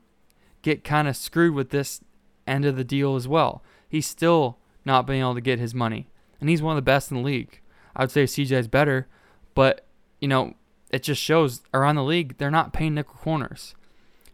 get 0.62 0.84
kind 0.84 1.08
of 1.08 1.18
screwed 1.18 1.56
with 1.56 1.72
this 1.72 2.02
end 2.46 2.66
of 2.66 2.76
the 2.76 2.84
deal 2.84 3.16
as 3.16 3.28
well. 3.28 3.64
He's 3.90 4.06
still 4.06 4.60
not 4.86 5.08
being 5.08 5.22
able 5.22 5.36
to 5.36 5.42
get 5.42 5.60
his 5.60 5.74
money 5.74 6.08
and 6.40 6.50
he's 6.50 6.62
one 6.62 6.76
of 6.76 6.84
the 6.84 6.92
best 6.92 7.10
in 7.12 7.18
the 7.18 7.24
league. 7.24 7.62
I 7.96 8.04
would 8.04 8.12
say 8.12 8.26
CJ 8.26 8.52
is 8.52 8.68
better, 8.68 9.08
but 9.56 9.86
you 10.20 10.28
know 10.28 10.56
it 10.92 11.04
just 11.04 11.22
shows 11.22 11.62
around 11.74 11.96
the 11.96 12.04
league 12.04 12.38
they're 12.38 12.52
not 12.52 12.74
paying 12.74 12.94
nickel 12.94 13.16
corners. 13.16 13.76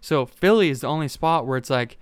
So 0.01 0.25
Philly 0.25 0.69
is 0.69 0.81
the 0.81 0.87
only 0.87 1.07
spot 1.07 1.45
where 1.45 1.57
it's 1.57 1.69
like 1.69 1.97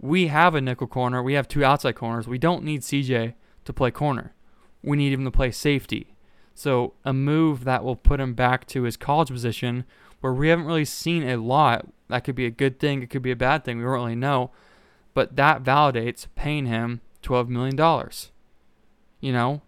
we 0.00 0.28
have 0.28 0.54
a 0.54 0.60
nickel 0.60 0.86
corner, 0.86 1.22
we 1.22 1.34
have 1.34 1.48
two 1.48 1.64
outside 1.64 1.94
corners. 1.94 2.26
We 2.26 2.38
don't 2.38 2.64
need 2.64 2.82
CJ 2.82 3.34
to 3.64 3.72
play 3.72 3.90
corner. 3.90 4.34
We 4.82 4.96
need 4.96 5.12
him 5.12 5.24
to 5.24 5.30
play 5.30 5.50
safety. 5.50 6.14
So 6.54 6.94
a 7.04 7.12
move 7.12 7.64
that 7.64 7.84
will 7.84 7.96
put 7.96 8.20
him 8.20 8.34
back 8.34 8.66
to 8.68 8.82
his 8.82 8.96
college 8.96 9.28
position 9.28 9.84
where 10.20 10.32
we 10.32 10.48
haven't 10.48 10.66
really 10.66 10.84
seen 10.84 11.22
a 11.28 11.36
lot. 11.36 11.86
That 12.08 12.24
could 12.24 12.34
be 12.34 12.46
a 12.46 12.50
good 12.50 12.80
thing, 12.80 13.02
it 13.02 13.10
could 13.10 13.22
be 13.22 13.30
a 13.30 13.36
bad 13.36 13.64
thing. 13.64 13.78
We 13.78 13.84
don't 13.84 13.92
really 13.92 14.16
know. 14.16 14.50
But 15.14 15.36
that 15.36 15.62
validates 15.62 16.26
paying 16.34 16.66
him 16.66 17.00
$12 17.22 17.48
million. 17.48 17.76
You 19.20 19.32
know, 19.32 19.62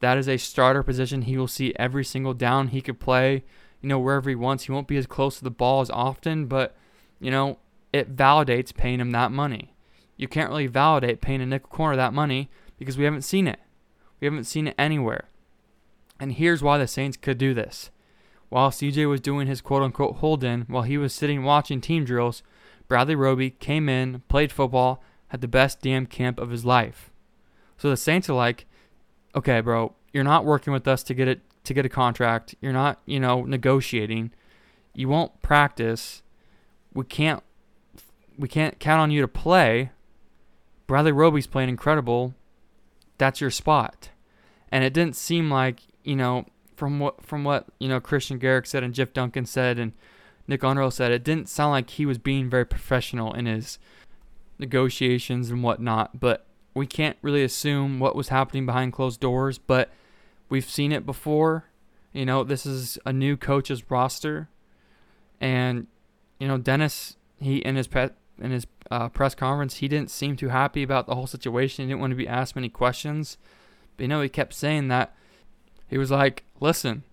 that 0.00 0.18
is 0.18 0.28
a 0.28 0.36
starter 0.36 0.82
position. 0.82 1.22
He 1.22 1.36
will 1.36 1.48
see 1.48 1.74
every 1.76 2.04
single 2.04 2.34
down 2.34 2.68
he 2.68 2.80
could 2.80 3.00
play, 3.00 3.44
you 3.80 3.88
know, 3.88 3.98
wherever 3.98 4.28
he 4.28 4.36
wants. 4.36 4.64
He 4.64 4.72
won't 4.72 4.88
be 4.88 4.96
as 4.96 5.06
close 5.06 5.38
to 5.38 5.44
the 5.44 5.50
ball 5.50 5.80
as 5.80 5.90
often, 5.90 6.46
but, 6.46 6.76
you 7.20 7.30
know, 7.30 7.58
it 7.92 8.16
validates 8.16 8.74
paying 8.74 9.00
him 9.00 9.10
that 9.12 9.32
money. 9.32 9.74
You 10.16 10.28
can't 10.28 10.50
really 10.50 10.66
validate 10.66 11.20
paying 11.20 11.40
a 11.40 11.46
nickel 11.46 11.70
corner 11.70 11.96
that 11.96 12.12
money 12.12 12.50
because 12.78 12.98
we 12.98 13.04
haven't 13.04 13.22
seen 13.22 13.46
it. 13.46 13.60
We 14.20 14.26
haven't 14.26 14.44
seen 14.44 14.66
it 14.66 14.74
anywhere. 14.78 15.28
And 16.18 16.32
here's 16.32 16.62
why 16.62 16.78
the 16.78 16.88
Saints 16.88 17.16
could 17.16 17.38
do 17.38 17.54
this. 17.54 17.90
While 18.48 18.70
CJ 18.70 19.08
was 19.08 19.20
doing 19.20 19.46
his 19.46 19.60
quote 19.60 19.82
unquote 19.82 20.16
hold 20.16 20.42
in, 20.42 20.62
while 20.62 20.82
he 20.82 20.98
was 20.98 21.14
sitting 21.14 21.44
watching 21.44 21.80
team 21.80 22.04
drills, 22.04 22.42
Bradley 22.88 23.14
Roby 23.14 23.50
came 23.50 23.88
in, 23.88 24.22
played 24.28 24.50
football, 24.50 25.02
had 25.28 25.40
the 25.40 25.48
best 25.48 25.82
damn 25.82 26.06
camp 26.06 26.40
of 26.40 26.50
his 26.50 26.64
life. 26.64 27.10
So 27.76 27.90
the 27.90 27.96
Saints 27.96 28.28
are 28.28 28.34
like, 28.34 28.66
okay, 29.34 29.60
bro, 29.60 29.94
you're 30.12 30.24
not 30.24 30.44
working 30.44 30.72
with 30.72 30.88
us 30.88 31.02
to 31.04 31.14
get 31.14 31.28
it 31.28 31.40
to 31.68 31.74
get 31.74 31.86
a 31.86 31.88
contract. 31.88 32.54
You're 32.60 32.72
not, 32.72 33.00
you 33.06 33.20
know, 33.20 33.44
negotiating. 33.44 34.32
You 34.94 35.08
won't 35.08 35.40
practice. 35.42 36.22
We 36.92 37.04
can't 37.04 37.42
we 38.38 38.48
can't 38.48 38.78
count 38.78 39.00
on 39.00 39.10
you 39.10 39.20
to 39.20 39.28
play. 39.28 39.90
Bradley 40.86 41.12
Roby's 41.12 41.46
playing 41.46 41.68
incredible. 41.68 42.34
That's 43.18 43.40
your 43.40 43.50
spot. 43.50 44.10
And 44.70 44.84
it 44.84 44.92
didn't 44.92 45.16
seem 45.16 45.50
like, 45.50 45.80
you 46.04 46.16
know, 46.16 46.46
from 46.76 47.00
what 47.00 47.24
from 47.24 47.44
what, 47.44 47.66
you 47.78 47.88
know, 47.88 48.00
Christian 48.00 48.38
Garic 48.38 48.66
said 48.66 48.82
and 48.82 48.94
Jeff 48.94 49.12
Duncan 49.12 49.46
said 49.46 49.78
and 49.78 49.92
Nick 50.46 50.64
Underhill 50.64 50.90
said, 50.90 51.12
it 51.12 51.24
didn't 51.24 51.48
sound 51.48 51.72
like 51.72 51.90
he 51.90 52.06
was 52.06 52.18
being 52.18 52.48
very 52.48 52.64
professional 52.64 53.34
in 53.34 53.46
his 53.46 53.78
negotiations 54.58 55.50
and 55.50 55.62
whatnot. 55.62 56.18
But 56.18 56.46
we 56.74 56.86
can't 56.86 57.18
really 57.20 57.42
assume 57.42 57.98
what 57.98 58.16
was 58.16 58.28
happening 58.28 58.64
behind 58.64 58.92
closed 58.92 59.20
doors, 59.20 59.58
but 59.58 59.90
we've 60.48 60.68
seen 60.68 60.92
it 60.92 61.06
before. 61.06 61.64
You 62.12 62.24
know, 62.24 62.44
this 62.44 62.66
is 62.66 62.98
a 63.04 63.12
new 63.12 63.36
coach's 63.36 63.90
roster, 63.90 64.48
and 65.40 65.86
you 66.38 66.48
know 66.48 66.58
Dennis. 66.58 67.16
He 67.40 67.58
in 67.58 67.76
his 67.76 67.86
pre- 67.86 68.10
in 68.40 68.50
his 68.50 68.66
uh, 68.90 69.08
press 69.08 69.34
conference, 69.34 69.76
he 69.76 69.88
didn't 69.88 70.10
seem 70.10 70.36
too 70.36 70.48
happy 70.48 70.82
about 70.82 71.06
the 71.06 71.14
whole 71.14 71.26
situation. 71.26 71.84
He 71.84 71.90
didn't 71.90 72.00
want 72.00 72.12
to 72.12 72.16
be 72.16 72.28
asked 72.28 72.56
many 72.56 72.68
questions, 72.68 73.38
but 73.96 74.04
you 74.04 74.08
know 74.08 74.20
he 74.20 74.28
kept 74.28 74.54
saying 74.54 74.88
that 74.88 75.14
he 75.86 75.98
was 75.98 76.10
like, 76.10 76.44
"Listen, 76.60 77.04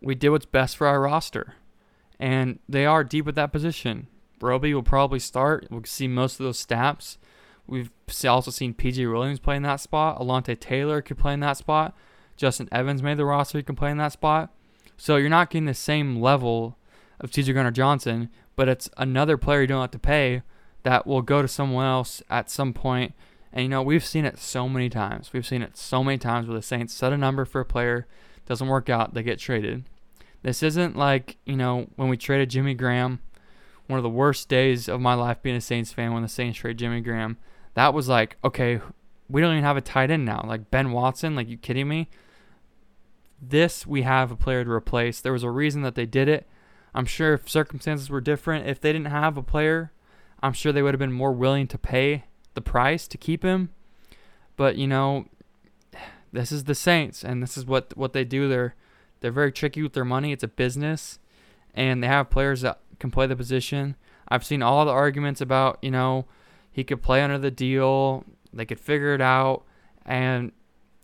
we 0.00 0.14
did 0.14 0.30
what's 0.30 0.46
best 0.46 0.76
for 0.76 0.86
our 0.86 1.00
roster, 1.00 1.54
and 2.18 2.58
they 2.68 2.86
are 2.86 3.04
deep 3.04 3.28
at 3.28 3.34
that 3.36 3.52
position. 3.52 4.08
Roby 4.40 4.72
will 4.72 4.82
probably 4.82 5.18
start. 5.18 5.66
We'll 5.70 5.84
see 5.84 6.08
most 6.08 6.40
of 6.40 6.44
those 6.44 6.58
snaps." 6.58 7.18
We've 7.68 7.90
also 8.26 8.50
seen 8.50 8.72
PJ 8.72 9.12
Williams 9.12 9.40
play 9.40 9.56
in 9.56 9.62
that 9.64 9.80
spot. 9.80 10.18
Alontae 10.18 10.58
Taylor 10.58 11.02
could 11.02 11.18
play 11.18 11.34
in 11.34 11.40
that 11.40 11.58
spot. 11.58 11.94
Justin 12.38 12.68
Evans 12.72 13.02
made 13.02 13.18
the 13.18 13.24
roster. 13.24 13.58
He 13.58 13.64
can 13.64 13.76
play 13.76 13.90
in 13.90 13.98
that 13.98 14.12
spot. 14.12 14.50
So 14.96 15.16
you're 15.16 15.28
not 15.28 15.50
getting 15.50 15.66
the 15.66 15.74
same 15.74 16.20
level 16.20 16.78
of 17.20 17.30
CJ 17.30 17.52
Gardner 17.52 17.70
Johnson, 17.70 18.30
but 18.56 18.68
it's 18.68 18.88
another 18.96 19.36
player 19.36 19.60
you 19.60 19.66
don't 19.66 19.80
have 19.80 19.90
to 19.92 19.98
pay 19.98 20.42
that 20.82 21.06
will 21.06 21.22
go 21.22 21.42
to 21.42 21.48
someone 21.48 21.84
else 21.84 22.22
at 22.30 22.50
some 22.50 22.72
point. 22.72 23.12
And 23.52 23.62
you 23.62 23.68
know, 23.68 23.82
we've 23.82 24.04
seen 24.04 24.24
it 24.24 24.38
so 24.38 24.68
many 24.68 24.88
times. 24.88 25.32
We've 25.32 25.46
seen 25.46 25.62
it 25.62 25.76
so 25.76 26.02
many 26.02 26.18
times 26.18 26.48
where 26.48 26.56
the 26.56 26.62
Saints 26.62 26.94
set 26.94 27.12
a 27.12 27.18
number 27.18 27.44
for 27.44 27.60
a 27.60 27.64
player, 27.64 28.06
doesn't 28.46 28.68
work 28.68 28.88
out, 28.88 29.14
they 29.14 29.22
get 29.22 29.38
traded. 29.38 29.84
This 30.42 30.62
isn't 30.62 30.96
like, 30.96 31.36
you 31.44 31.56
know, 31.56 31.88
when 31.96 32.08
we 32.08 32.16
traded 32.16 32.50
Jimmy 32.50 32.74
Graham, 32.74 33.20
one 33.86 33.98
of 33.98 34.02
the 34.02 34.08
worst 34.08 34.48
days 34.48 34.88
of 34.88 35.00
my 35.00 35.14
life 35.14 35.42
being 35.42 35.56
a 35.56 35.60
Saints 35.60 35.92
fan 35.92 36.12
when 36.12 36.22
the 36.22 36.28
Saints 36.28 36.58
traded 36.58 36.78
Jimmy 36.78 37.00
Graham 37.00 37.38
that 37.78 37.94
was 37.94 38.08
like, 38.08 38.36
okay, 38.42 38.80
we 39.30 39.40
don't 39.40 39.52
even 39.52 39.62
have 39.62 39.76
a 39.76 39.80
tight 39.80 40.10
end 40.10 40.24
now. 40.24 40.42
Like 40.44 40.68
Ben 40.68 40.90
Watson, 40.90 41.36
like 41.36 41.48
you 41.48 41.56
kidding 41.56 41.86
me? 41.86 42.08
This 43.40 43.86
we 43.86 44.02
have 44.02 44.30
a 44.30 44.36
player 44.36 44.64
to 44.64 44.70
replace. 44.70 45.20
There 45.20 45.32
was 45.32 45.44
a 45.44 45.50
reason 45.50 45.82
that 45.82 45.94
they 45.94 46.06
did 46.06 46.28
it. 46.28 46.48
I'm 46.94 47.06
sure 47.06 47.34
if 47.34 47.48
circumstances 47.48 48.10
were 48.10 48.20
different, 48.20 48.66
if 48.66 48.80
they 48.80 48.92
didn't 48.92 49.08
have 49.08 49.36
a 49.36 49.42
player, 49.42 49.92
I'm 50.42 50.52
sure 50.52 50.72
they 50.72 50.82
would 50.82 50.94
have 50.94 50.98
been 50.98 51.12
more 51.12 51.32
willing 51.32 51.66
to 51.68 51.78
pay 51.78 52.24
the 52.54 52.60
price 52.60 53.06
to 53.08 53.18
keep 53.18 53.44
him. 53.44 53.70
But 54.56 54.76
you 54.76 54.86
know, 54.86 55.26
this 56.32 56.50
is 56.50 56.64
the 56.64 56.74
Saints, 56.74 57.24
and 57.24 57.42
this 57.42 57.56
is 57.56 57.64
what 57.64 57.96
what 57.96 58.12
they 58.12 58.24
do. 58.24 58.48
They're 58.48 58.74
they're 59.20 59.30
very 59.30 59.52
tricky 59.52 59.82
with 59.82 59.92
their 59.92 60.04
money. 60.04 60.32
It's 60.32 60.42
a 60.42 60.48
business, 60.48 61.18
and 61.74 62.02
they 62.02 62.08
have 62.08 62.30
players 62.30 62.62
that 62.62 62.80
can 62.98 63.10
play 63.10 63.26
the 63.26 63.36
position. 63.36 63.96
I've 64.28 64.44
seen 64.44 64.62
all 64.62 64.84
the 64.84 64.92
arguments 64.92 65.40
about 65.40 65.78
you 65.82 65.90
know 65.90 66.26
he 66.70 66.84
could 66.84 67.02
play 67.02 67.22
under 67.22 67.38
the 67.38 67.50
deal. 67.50 68.24
They 68.52 68.64
could 68.64 68.80
figure 68.80 69.14
it 69.14 69.20
out. 69.20 69.64
And 70.04 70.52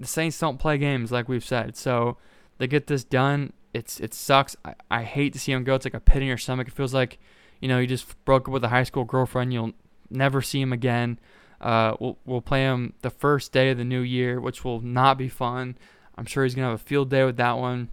the 0.00 0.06
Saints 0.06 0.38
don't 0.38 0.58
play 0.58 0.78
games 0.78 1.12
like 1.12 1.28
we've 1.28 1.44
said. 1.44 1.76
So 1.76 2.16
they 2.58 2.66
get 2.66 2.86
this 2.86 3.04
done. 3.04 3.52
It's 3.72 4.00
it 4.00 4.14
sucks. 4.14 4.56
I, 4.64 4.74
I 4.90 5.02
hate 5.02 5.32
to 5.32 5.38
see 5.38 5.52
him 5.52 5.64
go. 5.64 5.74
It's 5.74 5.84
like 5.84 5.94
a 5.94 6.00
pit 6.00 6.22
in 6.22 6.28
your 6.28 6.38
stomach. 6.38 6.68
It 6.68 6.74
feels 6.74 6.94
like, 6.94 7.18
you 7.60 7.68
know, 7.68 7.78
you 7.78 7.86
just 7.86 8.24
broke 8.24 8.48
up 8.48 8.52
with 8.52 8.64
a 8.64 8.68
high 8.68 8.84
school 8.84 9.04
girlfriend. 9.04 9.52
You'll 9.52 9.72
never 10.10 10.42
see 10.42 10.60
him 10.60 10.72
again. 10.72 11.18
Uh, 11.60 11.96
we'll 11.98 12.18
we'll 12.24 12.40
play 12.40 12.62
him 12.62 12.94
the 13.02 13.10
first 13.10 13.52
day 13.52 13.70
of 13.70 13.78
the 13.78 13.84
new 13.84 14.00
year, 14.00 14.40
which 14.40 14.64
will 14.64 14.80
not 14.80 15.18
be 15.18 15.28
fun. 15.28 15.76
I'm 16.16 16.26
sure 16.26 16.44
he's 16.44 16.54
gonna 16.54 16.68
have 16.68 16.80
a 16.80 16.84
field 16.84 17.10
day 17.10 17.24
with 17.24 17.36
that 17.38 17.58
one. 17.58 17.88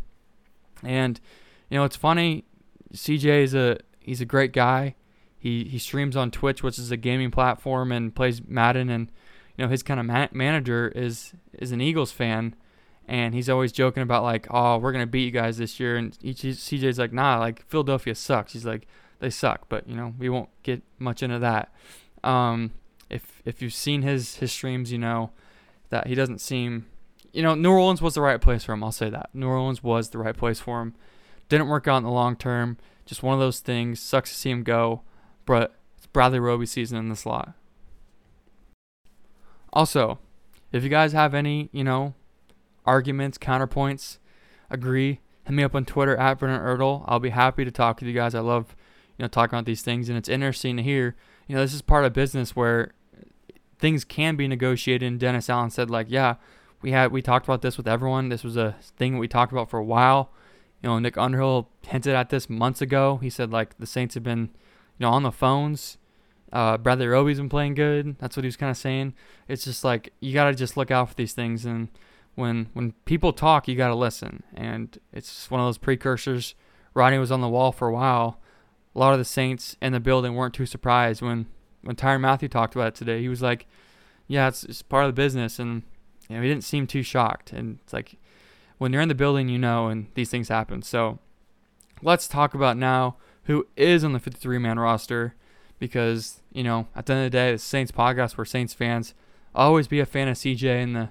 And 0.83 1.19
you 1.69 1.77
know, 1.77 1.83
it's 1.83 1.95
funny. 1.95 2.43
CJ 2.93 3.43
is 3.43 3.53
a 3.53 3.79
he's 3.99 4.21
a 4.21 4.25
great 4.25 4.53
guy. 4.53 4.95
He 5.37 5.63
he 5.63 5.79
streams 5.79 6.15
on 6.15 6.31
Twitch, 6.31 6.61
which 6.61 6.77
is 6.77 6.91
a 6.91 6.97
gaming 6.97 7.31
platform, 7.31 7.91
and 7.91 8.13
plays 8.13 8.41
Madden. 8.45 8.89
And 8.89 9.11
you 9.61 9.67
know 9.67 9.71
his 9.71 9.83
kind 9.83 9.99
of 9.99 10.07
ma- 10.07 10.27
manager 10.31 10.91
is 10.95 11.33
is 11.53 11.71
an 11.71 11.81
Eagles 11.81 12.11
fan, 12.11 12.55
and 13.07 13.35
he's 13.35 13.47
always 13.47 13.71
joking 13.71 14.01
about 14.01 14.23
like, 14.23 14.47
oh, 14.49 14.79
we're 14.79 14.91
gonna 14.91 15.05
beat 15.05 15.25
you 15.25 15.29
guys 15.29 15.59
this 15.59 15.79
year. 15.79 15.97
And 15.97 16.17
CJ's 16.17 16.97
like, 16.97 17.13
nah, 17.13 17.37
like 17.37 17.63
Philadelphia 17.67 18.15
sucks. 18.15 18.53
He's 18.53 18.65
like, 18.65 18.87
they 19.19 19.29
suck, 19.29 19.69
but 19.69 19.87
you 19.87 19.95
know 19.95 20.15
we 20.17 20.29
won't 20.29 20.49
get 20.63 20.81
much 20.97 21.21
into 21.21 21.37
that. 21.37 21.71
Um, 22.23 22.71
if 23.07 23.43
if 23.45 23.61
you've 23.61 23.75
seen 23.75 24.01
his 24.01 24.37
his 24.37 24.51
streams, 24.51 24.91
you 24.91 24.97
know 24.97 25.29
that 25.89 26.07
he 26.07 26.15
doesn't 26.15 26.41
seem, 26.41 26.87
you 27.31 27.43
know, 27.43 27.53
New 27.53 27.71
Orleans 27.71 28.01
was 28.01 28.15
the 28.15 28.21
right 28.21 28.41
place 28.41 28.63
for 28.63 28.73
him. 28.73 28.83
I'll 28.83 28.91
say 28.91 29.11
that 29.11 29.29
New 29.31 29.47
Orleans 29.47 29.83
was 29.83 30.09
the 30.09 30.17
right 30.17 30.35
place 30.35 30.59
for 30.59 30.81
him. 30.81 30.95
Didn't 31.49 31.67
work 31.67 31.87
out 31.87 31.97
in 31.97 32.03
the 32.03 32.09
long 32.09 32.35
term. 32.35 32.77
Just 33.05 33.21
one 33.21 33.35
of 33.35 33.39
those 33.39 33.59
things. 33.59 33.99
Sucks 33.99 34.31
to 34.31 34.35
see 34.35 34.49
him 34.49 34.63
go, 34.63 35.03
but 35.45 35.75
it's 35.99 36.07
Bradley 36.07 36.39
Roby 36.39 36.65
season 36.65 36.97
in 36.97 37.09
the 37.09 37.15
slot. 37.15 37.53
Also, 39.73 40.19
if 40.71 40.83
you 40.83 40.89
guys 40.89 41.13
have 41.13 41.33
any, 41.33 41.69
you 41.71 41.83
know, 41.83 42.13
arguments, 42.85 43.37
counterpoints, 43.37 44.17
agree, 44.69 45.19
hit 45.45 45.53
me 45.53 45.63
up 45.63 45.75
on 45.75 45.85
Twitter 45.85 46.15
at 46.17 46.39
Brennan 46.39 46.61
Ertl. 46.61 47.03
I'll 47.07 47.19
be 47.19 47.29
happy 47.29 47.65
to 47.65 47.71
talk 47.71 47.99
with 47.99 48.07
you 48.07 48.13
guys. 48.13 48.35
I 48.35 48.39
love, 48.39 48.75
you 49.17 49.23
know, 49.23 49.27
talking 49.27 49.55
about 49.55 49.65
these 49.65 49.81
things, 49.81 50.09
and 50.09 50.17
it's 50.17 50.29
interesting 50.29 50.77
to 50.77 50.83
hear. 50.83 51.15
You 51.47 51.55
know, 51.55 51.61
this 51.61 51.73
is 51.73 51.81
part 51.81 52.05
of 52.05 52.13
business 52.13 52.55
where 52.55 52.93
things 53.79 54.05
can 54.05 54.35
be 54.35 54.47
negotiated. 54.47 55.05
And 55.05 55.19
Dennis 55.19 55.49
Allen 55.49 55.69
said, 55.69 55.89
like, 55.89 56.07
yeah, 56.09 56.35
we 56.81 56.91
had 56.91 57.11
we 57.11 57.21
talked 57.21 57.45
about 57.45 57.61
this 57.61 57.77
with 57.77 57.87
everyone. 57.87 58.29
This 58.29 58.43
was 58.43 58.57
a 58.57 58.75
thing 58.97 59.17
we 59.17 59.27
talked 59.27 59.51
about 59.51 59.69
for 59.69 59.79
a 59.79 59.83
while. 59.83 60.31
You 60.81 60.89
know, 60.89 60.99
Nick 60.99 61.17
Underhill 61.17 61.69
hinted 61.85 62.15
at 62.15 62.29
this 62.29 62.49
months 62.49 62.81
ago. 62.81 63.17
He 63.17 63.29
said 63.29 63.51
like 63.51 63.77
the 63.77 63.85
Saints 63.85 64.15
have 64.15 64.23
been, 64.23 64.49
you 64.97 65.05
know, 65.05 65.09
on 65.09 65.23
the 65.23 65.31
phones. 65.31 65.97
Uh, 66.51 66.77
Bradley 66.77 67.07
Roby's 67.07 67.37
been 67.37 67.49
playing 67.49 67.75
good. 67.75 68.17
That's 68.19 68.35
what 68.35 68.43
he 68.43 68.47
was 68.47 68.57
kind 68.57 68.69
of 68.69 68.77
saying. 68.77 69.13
It's 69.47 69.63
just 69.63 69.83
like 69.83 70.13
you 70.19 70.33
gotta 70.33 70.53
just 70.53 70.75
look 70.75 70.91
out 70.91 71.09
for 71.09 71.15
these 71.15 71.33
things, 71.33 71.65
and 71.65 71.89
when 72.35 72.69
when 72.73 72.93
people 73.05 73.33
talk, 73.33 73.67
you 73.67 73.75
gotta 73.75 73.95
listen. 73.95 74.43
And 74.53 74.97
it's 75.13 75.49
one 75.49 75.61
of 75.61 75.67
those 75.67 75.77
precursors. 75.77 76.55
Rodney 76.93 77.19
was 77.19 77.31
on 77.31 77.41
the 77.41 77.49
wall 77.49 77.71
for 77.71 77.87
a 77.87 77.93
while. 77.93 78.39
A 78.93 78.99
lot 78.99 79.13
of 79.13 79.19
the 79.19 79.25
Saints 79.25 79.77
in 79.81 79.93
the 79.93 80.01
building 80.01 80.35
weren't 80.35 80.53
too 80.53 80.65
surprised 80.65 81.21
when 81.21 81.47
when 81.81 81.95
Tyrann 81.95 82.21
Mathieu 82.21 82.49
talked 82.49 82.75
about 82.75 82.89
it 82.89 82.95
today. 82.95 83.21
He 83.21 83.29
was 83.29 83.41
like, 83.41 83.65
"Yeah, 84.27 84.49
it's, 84.49 84.63
it's 84.65 84.81
part 84.81 85.05
of 85.05 85.09
the 85.09 85.21
business," 85.21 85.57
and 85.57 85.83
you 86.29 86.35
know, 86.35 86.41
he 86.41 86.49
didn't 86.49 86.63
seem 86.63 86.87
too 86.87 87.03
shocked. 87.03 87.53
And 87.53 87.79
it's 87.83 87.93
like 87.93 88.17
when 88.77 88.91
you're 88.91 89.01
in 89.01 89.09
the 89.09 89.15
building, 89.15 89.47
you 89.49 89.59
know, 89.59 89.87
and 89.87 90.07
these 90.15 90.29
things 90.29 90.49
happen. 90.49 90.81
So 90.81 91.19
let's 92.01 92.27
talk 92.27 92.53
about 92.53 92.77
now 92.77 93.15
who 93.43 93.67
is 93.75 94.03
on 94.03 94.13
the 94.13 94.19
53 94.19 94.57
man 94.57 94.79
roster 94.79 95.35
because, 95.81 96.43
you 96.53 96.63
know, 96.63 96.85
at 96.95 97.07
the 97.07 97.13
end 97.13 97.25
of 97.25 97.31
the 97.31 97.35
day, 97.35 97.51
the 97.53 97.57
Saints 97.57 97.91
podcast, 97.91 98.37
we're 98.37 98.45
Saints 98.45 98.71
fans. 98.71 99.15
I'll 99.55 99.69
always 99.69 99.87
be 99.87 99.99
a 99.99 100.05
fan 100.05 100.27
of 100.27 100.37
CJ 100.37 100.83
and 100.83 100.95
the, 100.95 101.09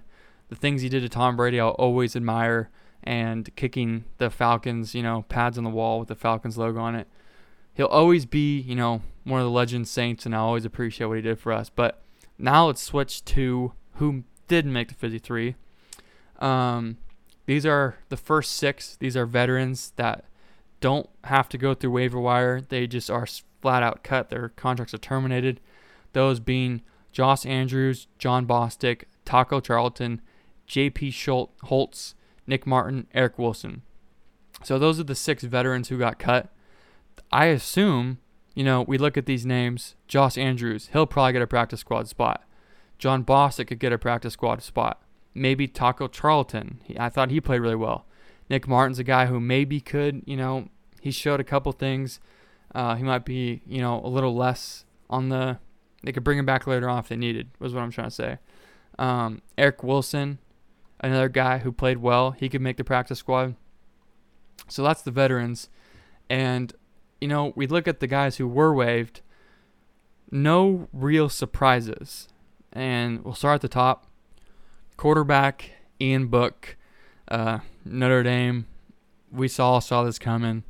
the 0.49 0.55
things 0.55 0.81
he 0.81 0.89
did 0.89 1.03
to 1.03 1.09
Tom 1.09 1.37
Brady, 1.37 1.59
I'll 1.59 1.71
always 1.71 2.15
admire. 2.15 2.71
And 3.03 3.55
kicking 3.57 4.05
the 4.19 4.31
Falcons, 4.31 4.95
you 4.95 5.03
know, 5.03 5.25
pads 5.29 5.59
on 5.59 5.65
the 5.65 5.71
wall 5.71 5.99
with 5.99 6.07
the 6.09 6.15
Falcons 6.15 6.57
logo 6.57 6.79
on 6.79 6.95
it. 6.95 7.09
He'll 7.75 7.87
always 7.87 8.27
be, 8.27 8.61
you 8.61 8.77
know, 8.77 9.03
one 9.25 9.41
of 9.41 9.45
the 9.45 9.51
legend 9.51 9.89
Saints, 9.89 10.25
and 10.25 10.37
I 10.37 10.39
always 10.39 10.65
appreciate 10.65 11.09
what 11.09 11.17
he 11.17 11.23
did 11.23 11.41
for 11.41 11.51
us. 11.51 11.69
But 11.69 12.03
now 12.39 12.67
let's 12.67 12.81
switch 12.81 13.25
to 13.25 13.73
who 13.95 14.23
didn't 14.47 14.73
make 14.73 14.89
the 14.89 14.95
53. 14.95 15.57
Um, 16.39 16.99
these 17.47 17.67
are 17.67 17.97
the 18.09 18.17
first 18.17 18.53
six. 18.53 18.97
These 18.97 19.17
are 19.17 19.27
veterans 19.27 19.93
that 19.97 20.27
don't 20.81 21.09
have 21.25 21.49
to 21.51 21.59
go 21.59 21.75
through 21.75 21.91
waiver 21.91 22.21
wire. 22.21 22.61
They 22.61 22.87
just 22.87 23.11
are 23.11 23.27
flat 23.61 23.83
out 23.83 24.03
cut. 24.03 24.31
Their 24.31 24.51
contracts 24.51 24.95
are 24.95 24.99
terminated. 24.99 25.61
Those 26.13 26.41
being 26.41 26.83
Josh 27.13 27.47
Andrews, 27.47 28.07
John 28.19 28.47
Bostic, 28.47 29.05
Taco 29.25 29.61
Charlton, 29.61 30.21
J.P. 30.67 31.11
Schultz, 31.11 31.53
Holtz, 31.65 32.15
Nick 32.47 32.67
Martin, 32.67 33.07
Eric 33.15 33.39
Wilson. 33.39 33.83
So 34.63 34.79
those 34.79 35.01
are 35.01 35.05
the 35.05 35.15
six 35.15 35.43
veterans 35.45 35.89
who 35.89 35.99
got 35.99 36.19
cut. 36.19 36.53
I 37.33 37.47
assume, 37.47 38.19
you 38.55 38.65
know, 38.65 38.83
we 38.83 38.99
look 38.99 39.17
at 39.17 39.27
these 39.27 39.47
names. 39.47 39.95
Josh 40.09 40.37
Andrews, 40.37 40.91
he'll 40.93 41.07
probably 41.07 41.33
get 41.33 41.43
a 41.43 41.47
practice 41.47 41.81
squad 41.81 42.09
spot. 42.09 42.45
John 42.99 43.25
Bostic 43.25 43.69
could 43.69 43.79
get 43.79 43.93
a 43.93 43.99
practice 43.99 44.35
squad 44.35 44.63
spot 44.63 45.03
maybe 45.35 45.69
Taco 45.69 46.09
Charlton. 46.09 46.81
I 46.99 47.09
thought 47.09 47.31
he 47.31 47.41
played 47.41 47.61
really 47.61 47.77
well. 47.77 48.07
Nick 48.51 48.67
Martin's 48.67 48.99
a 48.99 49.05
guy 49.05 49.27
who 49.27 49.41
maybe 49.41 49.81
could, 49.81 50.23
you 50.27 50.37
know, 50.37 50.69
he 51.01 51.13
showed 51.13 51.41
a 51.41 51.45
couple 51.45 51.71
things. 51.73 52.21
Uh, 52.75 52.97
he 52.97 53.05
might 53.05 53.25
be, 53.25 53.63
you 53.65 53.81
know, 53.81 54.01
a 54.05 54.09
little 54.09 54.35
less 54.35 54.85
on 55.09 55.31
the. 55.31 55.59
They 56.03 56.13
could 56.13 56.25
bring 56.25 56.39
him 56.39 56.47
back 56.47 56.67
later 56.67 56.89
on 56.89 56.99
if 56.99 57.09
they 57.09 57.17
needed. 57.17 57.51
Was 57.61 57.73
what 57.73 57.83
I'm 57.83 57.91
trying 57.91 58.09
to 58.09 58.15
say. 58.15 58.39
Um, 58.99 59.41
Eric 59.57 59.83
Wilson, 59.83 60.39
another 61.01 61.29
guy 61.29 61.59
who 61.59 61.73
played 61.73 61.99
well. 61.99 62.33
He 62.33 62.49
could 62.49 62.61
make 62.61 62.77
the 62.77 62.85
practice 62.85 63.21
squad. 63.21 63.55
So 64.69 64.83
that's 64.83 65.03
the 65.03 65.11
veterans, 65.11 65.69
and 66.29 66.73
you 67.21 67.29
know 67.29 67.53
we 67.57 67.67
look 67.67 67.89
at 67.89 68.01
the 68.01 68.07
guys 68.07 68.37
who 68.37 68.47
were 68.47 68.75
waived. 68.75 69.21
No 70.31 70.89
real 70.93 71.29
surprises, 71.29 72.29
and 72.73 73.25
we'll 73.25 73.35
start 73.35 73.57
at 73.57 73.61
the 73.63 73.69
top 73.69 74.07
quarterback 74.97 75.73
Ian 76.01 76.29
Book, 76.29 76.77
uh, 77.31 77.61
Notre 77.85 78.23
Dame. 78.23 78.67
We 79.31 79.49
saw 79.49 79.79
saw 79.79 80.03
this 80.05 80.19
coming. 80.19 80.65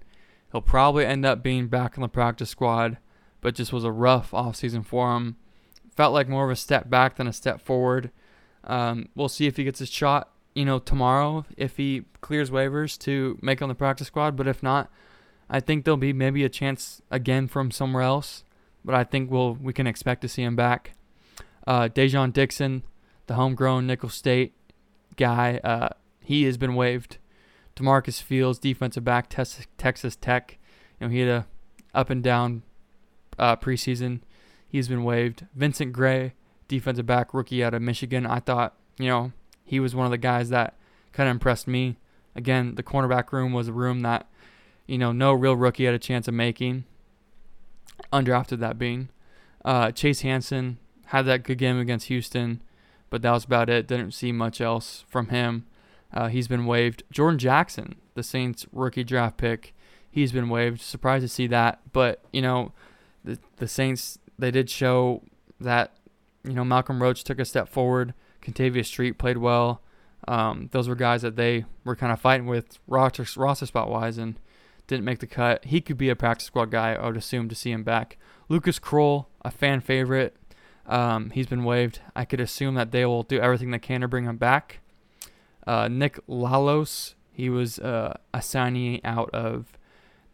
He'll 0.52 0.60
probably 0.60 1.06
end 1.06 1.24
up 1.24 1.42
being 1.42 1.68
back 1.68 1.96
in 1.96 2.02
the 2.02 2.08
practice 2.08 2.50
squad, 2.50 2.98
but 3.40 3.54
just 3.54 3.72
was 3.72 3.84
a 3.84 3.92
rough 3.92 4.32
offseason 4.32 4.84
for 4.84 5.16
him. 5.16 5.36
Felt 5.96 6.12
like 6.12 6.28
more 6.28 6.44
of 6.44 6.50
a 6.50 6.56
step 6.56 6.90
back 6.90 7.16
than 7.16 7.26
a 7.26 7.32
step 7.32 7.60
forward. 7.60 8.10
Um, 8.64 9.08
we'll 9.14 9.28
see 9.28 9.46
if 9.46 9.56
he 9.56 9.64
gets 9.64 9.80
a 9.80 9.86
shot, 9.86 10.30
you 10.54 10.64
know, 10.64 10.78
tomorrow 10.78 11.46
if 11.56 11.76
he 11.76 12.04
clears 12.20 12.50
waivers 12.50 12.98
to 13.00 13.38
make 13.40 13.62
on 13.62 13.68
the 13.68 13.74
practice 13.74 14.08
squad. 14.08 14.36
But 14.36 14.48
if 14.48 14.62
not, 14.62 14.90
I 15.48 15.60
think 15.60 15.84
there'll 15.84 15.96
be 15.96 16.12
maybe 16.12 16.44
a 16.44 16.48
chance 16.48 17.00
again 17.10 17.48
from 17.48 17.70
somewhere 17.70 18.02
else. 18.02 18.44
But 18.84 18.94
I 18.94 19.04
think 19.04 19.30
we'll 19.30 19.54
we 19.54 19.72
can 19.72 19.86
expect 19.86 20.22
to 20.22 20.28
see 20.28 20.42
him 20.42 20.56
back. 20.56 20.92
Uh, 21.66 21.88
Dai'Jean 21.88 22.32
Dixon, 22.32 22.82
the 23.26 23.34
homegrown 23.34 23.86
Nicholls 23.86 24.14
State 24.14 24.54
guy. 25.16 25.60
Uh, 25.62 25.90
he 26.30 26.44
has 26.44 26.56
been 26.56 26.76
waived. 26.76 27.18
Demarcus 27.74 28.22
Fields, 28.22 28.60
defensive 28.60 29.02
back, 29.02 29.28
Texas 29.28 30.16
Tech. 30.16 30.58
You 31.00 31.08
know, 31.08 31.12
he 31.12 31.18
had 31.18 31.28
a 31.28 31.46
up 31.92 32.08
and 32.08 32.22
down 32.22 32.62
uh, 33.36 33.56
preseason. 33.56 34.20
He's 34.68 34.86
been 34.86 35.02
waived. 35.02 35.48
Vincent 35.56 35.92
Gray, 35.92 36.34
defensive 36.68 37.04
back, 37.04 37.34
rookie 37.34 37.64
out 37.64 37.74
of 37.74 37.82
Michigan. 37.82 38.26
I 38.26 38.38
thought, 38.38 38.76
you 38.96 39.08
know, 39.08 39.32
he 39.64 39.80
was 39.80 39.96
one 39.96 40.04
of 40.04 40.12
the 40.12 40.18
guys 40.18 40.50
that 40.50 40.76
kind 41.12 41.28
of 41.28 41.34
impressed 41.34 41.66
me. 41.66 41.96
Again, 42.36 42.76
the 42.76 42.84
cornerback 42.84 43.32
room 43.32 43.52
was 43.52 43.66
a 43.66 43.72
room 43.72 44.02
that, 44.02 44.28
you 44.86 44.98
know, 44.98 45.10
no 45.10 45.32
real 45.32 45.56
rookie 45.56 45.86
had 45.86 45.94
a 45.94 45.98
chance 45.98 46.28
of 46.28 46.34
making. 46.34 46.84
Undrafted 48.12 48.60
that 48.60 48.78
being. 48.78 49.08
Uh, 49.64 49.90
Chase 49.90 50.20
Hansen 50.20 50.78
had 51.06 51.22
that 51.22 51.42
good 51.42 51.58
game 51.58 51.80
against 51.80 52.06
Houston 52.06 52.62
but 53.10 53.22
that 53.22 53.32
was 53.32 53.44
about 53.44 53.68
it. 53.68 53.88
Didn't 53.88 54.12
see 54.12 54.32
much 54.32 54.60
else 54.60 55.04
from 55.08 55.28
him. 55.28 55.66
Uh, 56.12 56.28
he's 56.28 56.48
been 56.48 56.66
waived. 56.66 57.02
Jordan 57.10 57.38
Jackson, 57.38 57.96
the 58.14 58.22
Saints 58.22 58.66
rookie 58.72 59.04
draft 59.04 59.36
pick, 59.36 59.74
he's 60.10 60.32
been 60.32 60.48
waived. 60.48 60.80
Surprised 60.80 61.22
to 61.24 61.28
see 61.28 61.46
that, 61.46 61.80
but 61.92 62.24
you 62.32 62.42
know, 62.42 62.72
the 63.24 63.38
the 63.56 63.68
Saints 63.68 64.18
they 64.38 64.50
did 64.50 64.68
show 64.70 65.22
that 65.60 65.96
you 66.44 66.52
know 66.52 66.64
Malcolm 66.64 67.02
Roach 67.02 67.24
took 67.24 67.38
a 67.38 67.44
step 67.44 67.68
forward. 67.68 68.14
Kentavius 68.42 68.86
Street 68.86 69.18
played 69.18 69.38
well. 69.38 69.82
Um, 70.28 70.68
those 70.72 70.88
were 70.88 70.94
guys 70.94 71.22
that 71.22 71.36
they 71.36 71.64
were 71.84 71.96
kind 71.96 72.12
of 72.12 72.20
fighting 72.20 72.46
with 72.46 72.78
roster, 72.86 73.26
roster 73.36 73.66
spot 73.66 73.90
wise 73.90 74.18
and 74.18 74.38
didn't 74.86 75.04
make 75.04 75.20
the 75.20 75.26
cut. 75.26 75.64
He 75.64 75.80
could 75.80 75.96
be 75.96 76.08
a 76.08 76.16
practice 76.16 76.46
squad 76.46 76.70
guy, 76.70 76.94
I 76.94 77.06
would 77.06 77.16
assume, 77.16 77.48
to 77.48 77.54
see 77.54 77.70
him 77.70 77.84
back. 77.84 78.18
Lucas 78.48 78.78
Krull, 78.78 79.26
a 79.42 79.50
fan 79.50 79.80
favorite, 79.80 80.36
um, 80.86 81.30
he's 81.30 81.46
been 81.46 81.64
waived. 81.64 82.00
I 82.14 82.24
could 82.24 82.40
assume 82.40 82.74
that 82.74 82.90
they 82.90 83.04
will 83.06 83.22
do 83.22 83.38
everything 83.38 83.70
they 83.70 83.78
can 83.78 84.00
to 84.00 84.08
bring 84.08 84.24
him 84.24 84.36
back. 84.36 84.79
Uh, 85.66 85.88
Nick 85.88 86.18
Lalos, 86.26 87.14
he 87.32 87.50
was 87.50 87.78
uh, 87.78 88.16
a 88.32 88.42
signing 88.42 89.04
out 89.04 89.30
of 89.32 89.78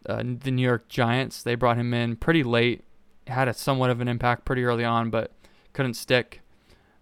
uh, 0.07 0.23
the 0.23 0.51
New 0.51 0.61
York 0.61 0.87
Giants. 0.87 1.43
They 1.43 1.55
brought 1.55 1.77
him 1.77 1.93
in 1.93 2.15
pretty 2.15 2.43
late. 2.43 2.83
Had 3.27 3.47
a 3.47 3.53
somewhat 3.53 3.89
of 3.89 3.99
an 3.99 4.07
impact 4.07 4.45
pretty 4.45 4.63
early 4.63 4.85
on, 4.85 5.09
but 5.09 5.31
couldn't 5.73 5.95
stick. 5.95 6.41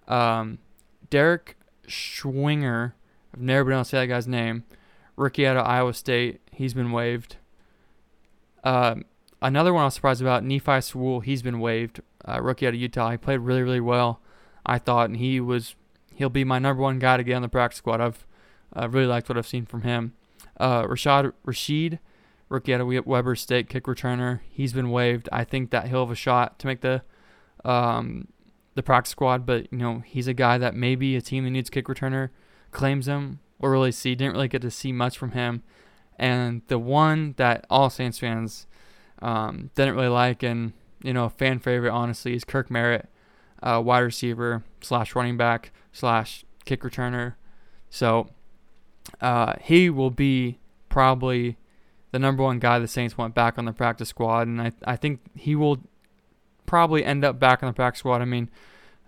Um, 0.08 0.60
Derek 1.10 1.58
Schwinger, 1.88 2.94
I've 3.34 3.42
never 3.42 3.66
been 3.66 3.74
able 3.74 3.84
to 3.84 3.90
say 3.90 4.00
that 4.00 4.08
guy's 4.08 4.28
name. 4.28 4.64
Rookie 5.16 5.48
out 5.48 5.56
of 5.56 5.66
Iowa 5.66 5.94
State, 5.94 6.42
he's 6.52 6.74
been 6.74 6.92
waived. 6.92 7.38
Um, 8.64 9.06
another 9.42 9.74
one 9.74 9.84
I 9.84 9.86
was 9.86 9.94
surprised 9.94 10.22
about, 10.22 10.44
Nephi 10.44 10.82
Sewell, 10.82 11.20
he's 11.22 11.42
been 11.42 11.60
waived 11.60 12.02
uh, 12.28 12.42
rookie 12.42 12.68
out 12.68 12.74
of 12.74 12.80
Utah. 12.80 13.12
He 13.12 13.18
played 13.18 13.40
really, 13.40 13.64
really 13.64 13.80
well, 13.80 14.20
I 14.66 14.80
thought, 14.80 15.10
and 15.10 15.18
he 15.18 15.40
was 15.40 15.76
he'll 16.16 16.30
be 16.30 16.44
my 16.44 16.60
number 16.60 16.82
one 16.82 17.00
guy 17.00 17.18
to 17.18 17.24
get 17.24 17.36
on 17.36 17.42
the 17.42 17.50
practice 17.50 17.78
squad. 17.78 18.02
I've 18.02 18.26
uh, 18.76 18.90
really 18.90 19.08
liked 19.08 19.30
what 19.30 19.38
I've 19.38 19.48
seen 19.48 19.66
from 19.66 19.84
him. 19.84 20.14
Uh, 20.60 20.84
Rashad 20.84 21.34
Rashid 21.44 22.00
rookie 22.50 22.74
out 22.74 22.82
of 22.82 23.06
Weber 23.06 23.36
State 23.36 23.70
kick 23.70 23.84
returner. 23.84 24.40
He's 24.50 24.74
been 24.74 24.92
waived. 24.92 25.30
I 25.32 25.44
think 25.44 25.72
that 25.72 25.88
he'll 25.88 26.06
have 26.06 26.12
a 26.12 26.16
shot 26.16 26.60
to 26.60 26.68
make 26.68 26.82
the 26.82 27.04
um, 27.64 28.28
the 28.76 28.84
practice 28.84 29.12
squad, 29.12 29.46
but 29.46 29.72
you 29.72 29.78
know 29.78 30.04
he's 30.06 30.28
a 30.28 30.34
guy 30.34 30.58
that 30.58 30.76
maybe 30.76 31.16
a 31.16 31.22
team 31.22 31.44
that 31.44 31.52
needs 31.52 31.70
kick 31.70 31.86
returner 31.86 32.30
claims 32.72 33.08
him. 33.08 33.40
We'll 33.60 33.72
really 33.72 33.92
see. 33.92 34.16
Didn't 34.16 34.34
really 34.34 34.48
get 34.48 34.62
to 34.62 34.72
see 34.72 34.92
much 34.92 35.18
from 35.18 35.32
him, 35.32 35.64
and 36.18 36.62
the 36.68 36.80
one 36.80 37.34
that 37.38 37.66
all 37.70 37.90
Saints 37.90 38.20
fans 38.20 38.68
um, 39.22 39.72
didn't 39.76 39.96
really 39.96 40.08
like, 40.08 40.44
and 40.44 40.74
you 41.04 41.14
know 41.14 41.30
fan 41.30 41.60
favorite 41.60 41.92
honestly 41.92 42.36
is 42.36 42.44
Kirk 42.44 42.70
Merritt, 42.70 43.10
uh, 43.62 43.82
wide 43.84 44.00
receiver 44.00 44.64
slash 44.82 45.16
running 45.16 45.38
back 45.38 45.72
slash 45.92 46.46
kick 46.66 46.82
returner. 46.82 47.36
So 47.90 48.30
uh, 49.22 49.54
he 49.62 49.90
will 49.90 50.12
be 50.12 50.60
probably 50.90 51.58
the 52.12 52.20
number 52.20 52.44
one 52.44 52.60
guy 52.60 52.80
the 52.80 52.88
Saints 52.88 53.18
want 53.18 53.36
back 53.36 53.58
on 53.58 53.66
the 53.66 53.74
practice 53.74 54.10
squad, 54.10 54.48
and 54.48 54.62
I 54.62 54.72
I 54.86 54.96
think 54.96 55.20
he 55.36 55.56
will 55.56 55.80
probably 56.66 57.04
end 57.04 57.24
up 57.24 57.40
back 57.40 57.62
on 57.62 57.68
the 57.68 57.74
practice 57.74 58.00
squad. 58.00 58.22
I 58.22 58.26
mean, 58.26 58.50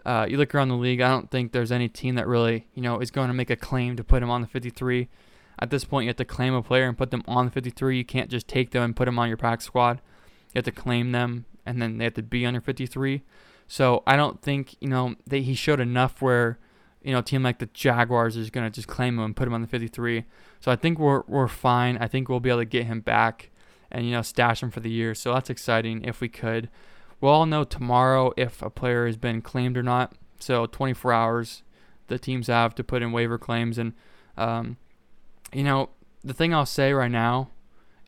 uh, 0.06 0.28
you 0.30 0.38
look 0.38 0.54
around 0.54 0.70
the 0.70 0.76
league, 0.76 1.02
I 1.02 1.10
don't 1.10 1.32
think 1.32 1.52
there's 1.52 1.72
any 1.72 1.90
team 1.90 2.16
that 2.16 2.28
really 2.28 2.68
you 2.74 2.82
know 2.82 3.00
is 3.00 3.12
going 3.12 3.30
to 3.30 3.34
make 3.34 3.50
a 3.50 3.56
claim 3.56 3.96
to 3.96 4.04
put 4.04 4.22
him 4.22 4.30
on 4.30 4.42
the 4.42 4.48
53. 4.48 5.08
At 5.60 5.70
this 5.72 5.86
point, 5.86 6.04
you 6.04 6.10
have 6.10 6.18
to 6.18 6.26
claim 6.26 6.54
a 6.54 6.62
player 6.62 6.88
and 6.88 6.98
put 6.98 7.10
them 7.10 7.24
on 7.28 7.46
the 7.46 7.52
53. 7.52 7.98
You 7.98 8.06
can't 8.06 8.30
just 8.30 8.48
take 8.48 8.72
them 8.72 8.84
and 8.84 8.96
put 8.96 9.06
them 9.06 9.18
on 9.18 9.28
your 9.28 9.38
practice 9.38 9.66
squad. 9.66 10.02
You 10.54 10.60
have 10.60 10.66
to 10.66 10.72
claim 10.72 11.14
them, 11.14 11.46
and 11.66 11.82
then 11.82 11.98
they 11.98 12.04
have 12.04 12.14
to 12.14 12.22
be 12.22 12.46
on 12.46 12.54
your 12.54 12.62
53. 12.62 13.24
So 13.68 14.04
I 14.08 14.16
don't 14.16 14.42
think 14.42 14.76
you 14.80 14.88
know 14.88 15.16
that 15.28 15.40
he 15.40 15.56
showed 15.56 15.80
enough 15.80 16.22
where 16.22 16.60
you 17.08 17.14
know, 17.14 17.20
a 17.20 17.24
team 17.24 17.42
like 17.42 17.60
the 17.60 17.68
Jaguars 17.68 18.36
is 18.36 18.50
going 18.50 18.66
to 18.66 18.70
just 18.70 18.90
claim 18.90 19.18
him 19.18 19.24
and 19.24 19.36
put 19.36 19.48
him 19.48 19.54
on 19.54 19.62
the 19.62 19.68
53. 19.68 20.26
So 20.60 20.72
I 20.72 20.76
think 20.76 21.00
we're, 21.00 21.24
we're 21.26 21.48
fine. 21.48 21.98
I 21.98 22.08
think 22.08 22.28
we'll 22.28 22.42
be 22.42 22.50
able 22.50 22.60
to 22.60 22.66
get 22.66 22.86
him 22.86 23.00
back 23.00 23.50
and, 23.90 24.06
you 24.06 24.12
know, 24.12 24.22
stash 24.22 24.62
him 24.62 24.72
for 24.72 24.82
the 24.82 24.90
year. 24.90 25.16
So 25.16 25.34
that's 25.34 25.50
exciting 25.50 26.04
if 26.04 26.20
we 26.20 26.28
could. 26.28 26.70
We'll 27.22 27.32
all 27.32 27.46
know 27.46 27.64
tomorrow 27.64 28.34
if 28.36 28.62
a 28.62 28.70
player 28.70 29.06
has 29.06 29.16
been 29.16 29.42
claimed 29.42 29.78
or 29.78 29.84
not. 29.84 30.16
So 30.40 30.66
24 30.66 31.14
hours 31.14 31.64
the 32.08 32.20
teams 32.20 32.48
have 32.48 32.76
to 32.76 32.84
put 32.84 33.02
in 33.02 33.14
waiver 33.14 33.38
claims. 33.38 33.78
And, 33.78 33.94
um, 34.38 34.76
you 35.54 35.64
know, 35.64 35.92
the 36.26 36.34
thing 36.34 36.54
I'll 36.54 36.66
say 36.66 36.92
right 36.92 37.12
now 37.12 37.52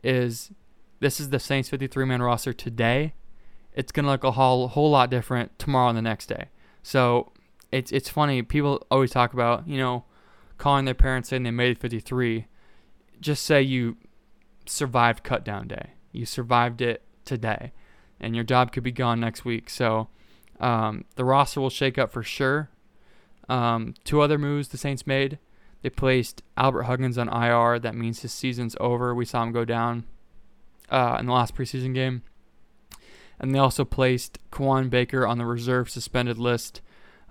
is 0.03 0.51
this 0.99 1.21
is 1.21 1.29
the 1.29 1.39
Saints 1.39 1.69
53 1.69 2.05
man 2.05 2.21
roster 2.21 2.51
today. 2.51 3.13
It's 3.79 3.93
going 3.93 4.03
to 4.03 4.11
look 4.11 4.25
a 4.25 4.31
whole, 4.31 4.67
whole 4.67 4.91
lot 4.91 5.09
different 5.09 5.57
tomorrow 5.57 5.87
and 5.87 5.97
the 5.97 6.01
next 6.01 6.25
day. 6.25 6.49
So 6.83 7.31
it's 7.71 7.93
it's 7.93 8.09
funny. 8.09 8.41
People 8.41 8.85
always 8.91 9.11
talk 9.11 9.31
about 9.31 9.69
you 9.69 9.77
know 9.77 10.03
calling 10.57 10.83
their 10.83 10.93
parents 10.93 11.29
saying 11.29 11.43
they 11.43 11.51
made 11.51 11.79
53. 11.79 12.45
Just 13.21 13.45
say 13.45 13.61
you 13.61 13.95
survived 14.65 15.23
cut 15.23 15.45
down 15.45 15.69
day. 15.69 15.91
You 16.11 16.25
survived 16.25 16.81
it 16.81 17.03
today, 17.23 17.71
and 18.19 18.35
your 18.35 18.43
job 18.43 18.73
could 18.73 18.83
be 18.83 18.91
gone 18.91 19.21
next 19.21 19.45
week. 19.45 19.69
So 19.69 20.09
um, 20.59 21.05
the 21.15 21.23
roster 21.23 21.61
will 21.61 21.69
shake 21.69 21.97
up 21.97 22.11
for 22.11 22.21
sure. 22.21 22.69
Um, 23.47 23.93
two 24.03 24.19
other 24.19 24.37
moves 24.37 24.67
the 24.67 24.77
Saints 24.77 25.07
made. 25.07 25.39
They 25.83 25.89
placed 25.89 26.43
Albert 26.57 26.83
Huggins 26.83 27.17
on 27.17 27.29
IR. 27.29 27.79
That 27.79 27.95
means 27.95 28.23
his 28.23 28.33
season's 28.33 28.75
over. 28.81 29.15
We 29.15 29.23
saw 29.23 29.41
him 29.43 29.53
go 29.53 29.63
down 29.63 30.03
uh, 30.89 31.15
in 31.17 31.27
the 31.27 31.31
last 31.31 31.55
preseason 31.55 31.93
game. 31.93 32.23
And 33.39 33.53
they 33.53 33.59
also 33.59 33.85
placed 33.85 34.37
Kawaan 34.51 34.89
Baker 34.89 35.25
on 35.25 35.37
the 35.37 35.45
reserve 35.45 35.89
suspended 35.89 36.37
list. 36.37 36.81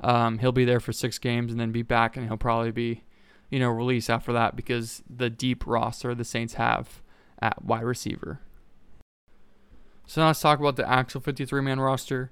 Um, 0.03 0.39
he'll 0.39 0.53
be 0.53 0.65
there 0.65 0.81
for 0.81 0.93
six 0.93 1.19
games 1.19 1.53
and 1.53 1.61
then 1.61 1.73
be 1.73 1.83
back, 1.83 2.17
and 2.17 2.27
he'll 2.27 2.37
probably 2.37 2.71
be, 2.71 3.03
you 3.51 3.59
know, 3.59 3.69
released 3.69 4.09
after 4.09 4.33
that 4.33 4.57
because 4.57 5.03
the 5.09 5.29
deep 5.29 5.67
roster 5.67 6.15
the 6.15 6.25
Saints 6.25 6.55
have 6.55 7.03
at 7.41 7.65
wide 7.65 7.85
receiver. 7.85 8.41
So 10.07 10.23
now 10.23 10.29
let's 10.29 10.41
talk 10.41 10.59
about 10.59 10.77
the 10.77 10.89
actual 10.89 11.21
53 11.21 11.61
man 11.61 11.81
roster. 11.81 12.31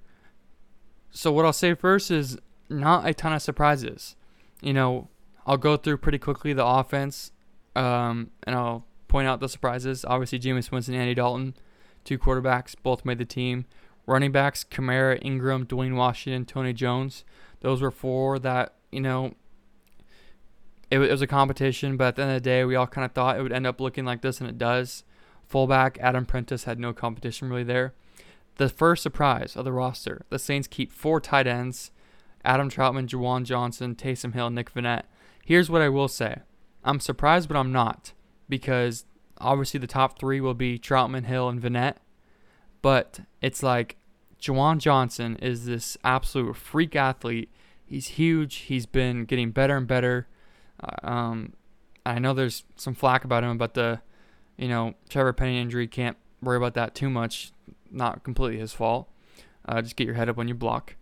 So 1.11 1.31
what 1.31 1.45
I'll 1.45 1.53
say 1.53 1.75
first 1.75 2.11
is 2.11 2.39
not 2.71 3.07
a 3.07 3.13
ton 3.13 3.33
of 3.33 3.43
surprises. 3.43 4.17
You 4.63 4.73
know, 4.73 5.09
I'll 5.47 5.59
go 5.59 5.77
through 5.77 5.99
pretty 5.99 6.19
quickly 6.19 6.53
the 6.53 6.65
offense, 6.65 7.33
um, 7.75 8.31
and 8.45 8.57
I'll 8.57 8.87
point 9.09 9.29
out 9.29 9.41
the 9.41 9.49
surprises. 9.49 10.05
Obviously, 10.07 10.39
Jameis 10.39 10.71
Winston 10.71 10.95
Andy 10.95 11.15
Dalton, 11.15 11.55
two 12.07 12.19
quarterbacks, 12.19 12.75
both 12.83 13.05
made 13.05 13.19
the 13.19 13.25
team. 13.25 13.67
Running 14.07 14.33
backs, 14.33 14.65
Kamara, 14.65 15.19
Ingram, 15.21 15.67
Dwayne 15.67 15.97
Washington, 15.97 16.47
Tony 16.47 16.73
Jones. 16.73 17.25
Those 17.61 17.83
were 17.83 17.91
four 17.91 18.39
that, 18.39 18.75
you 18.93 19.01
know, 19.01 19.35
it, 20.91 21.01
it 21.01 21.11
was 21.11 21.23
a 21.23 21.27
competition, 21.27 21.97
but 21.97 22.09
at 22.09 22.17
the 22.17 22.23
end 22.23 22.31
of 22.31 22.43
the 22.43 22.49
day, 22.49 22.65
we 22.65 22.77
all 22.77 22.87
kind 22.87 23.05
of 23.05 23.13
thought 23.13 23.37
it 23.37 23.43
would 23.43 23.53
end 23.53 23.67
up 23.67 23.81
looking 23.81 24.05
like 24.05 24.23
this, 24.23 24.41
and 24.41 24.49
it 24.49 24.59
does. 24.59 25.03
Fullback, 25.49 25.99
Adam 26.01 26.25
Prentice 26.25 26.65
had 26.65 26.79
no 26.79 26.93
competition 26.93 27.49
really 27.49 27.65
there. 27.65 27.95
The 28.57 28.69
first 28.69 29.03
surprise 29.03 29.57
of 29.57 29.65
the 29.65 29.73
roster, 29.73 30.25
the 30.31 30.39
Saints 30.39 30.67
keep 30.67 30.93
four 30.93 31.21
tight 31.21 31.47
ends 31.47 31.91
Adam 32.45 32.71
Trautman, 32.71 33.09
Juwan 33.09 33.45
Johnson, 33.45 33.95
Taysom 33.95 34.35
Hill, 34.35 34.51
Nick 34.51 34.73
Vannett. 34.73 35.03
Here's 35.45 35.69
what 35.69 35.83
I 35.83 35.89
will 35.89 36.09
say 36.09 36.43
I'm 36.85 37.01
surprised, 37.01 37.49
but 37.49 37.57
I'm 37.57 37.73
not, 37.73 38.13
because 38.49 39.05
obviously 39.39 39.79
the 39.79 39.87
top 39.87 40.19
three 40.19 40.41
will 40.41 40.55
be 40.55 40.79
Trautman, 40.79 41.25
Hill, 41.25 41.49
and 41.49 41.61
Vannett. 41.61 41.97
But 42.83 43.21
it's 43.43 43.63
like 43.63 43.97
Juwan 44.41 44.79
Johnson 44.79 45.37
is 45.37 45.67
this 45.67 45.97
absolute 46.05 46.57
freak 46.57 46.95
athlete. 46.95 47.51
He's 47.85 48.09
huge. 48.09 48.57
He's 48.57 48.87
been 48.87 49.25
getting 49.25 49.51
better 49.51 49.77
and 49.77 49.87
better. 49.87 50.27
Uh, 50.83 51.09
um, 51.09 51.53
I 52.05 52.19
know 52.19 52.35
there's 52.35 52.65
some 52.77 52.95
flack 52.95 53.25
about 53.25 53.45
him 53.45 53.51
about 53.51 53.75
the, 53.75 54.01
you 54.57 54.69
know, 54.69 54.95
Trevor 55.09 55.33
Penning 55.33 55.57
injury. 55.57 55.87
Can't 55.87 56.17
worry 56.43 56.57
about 56.57 56.75
that 56.75 56.95
too 56.95 57.11
much. 57.11 57.53
Not 57.91 58.25
completely 58.25 58.59
his 58.59 58.73
fault. 58.73 59.09
Uh, 59.65 59.83
just 59.83 59.97
get 59.97 60.07
your 60.07 60.15
head 60.15 60.29
up 60.29 60.37
when 60.37 60.49
you 60.49 60.55
block. 60.55 60.97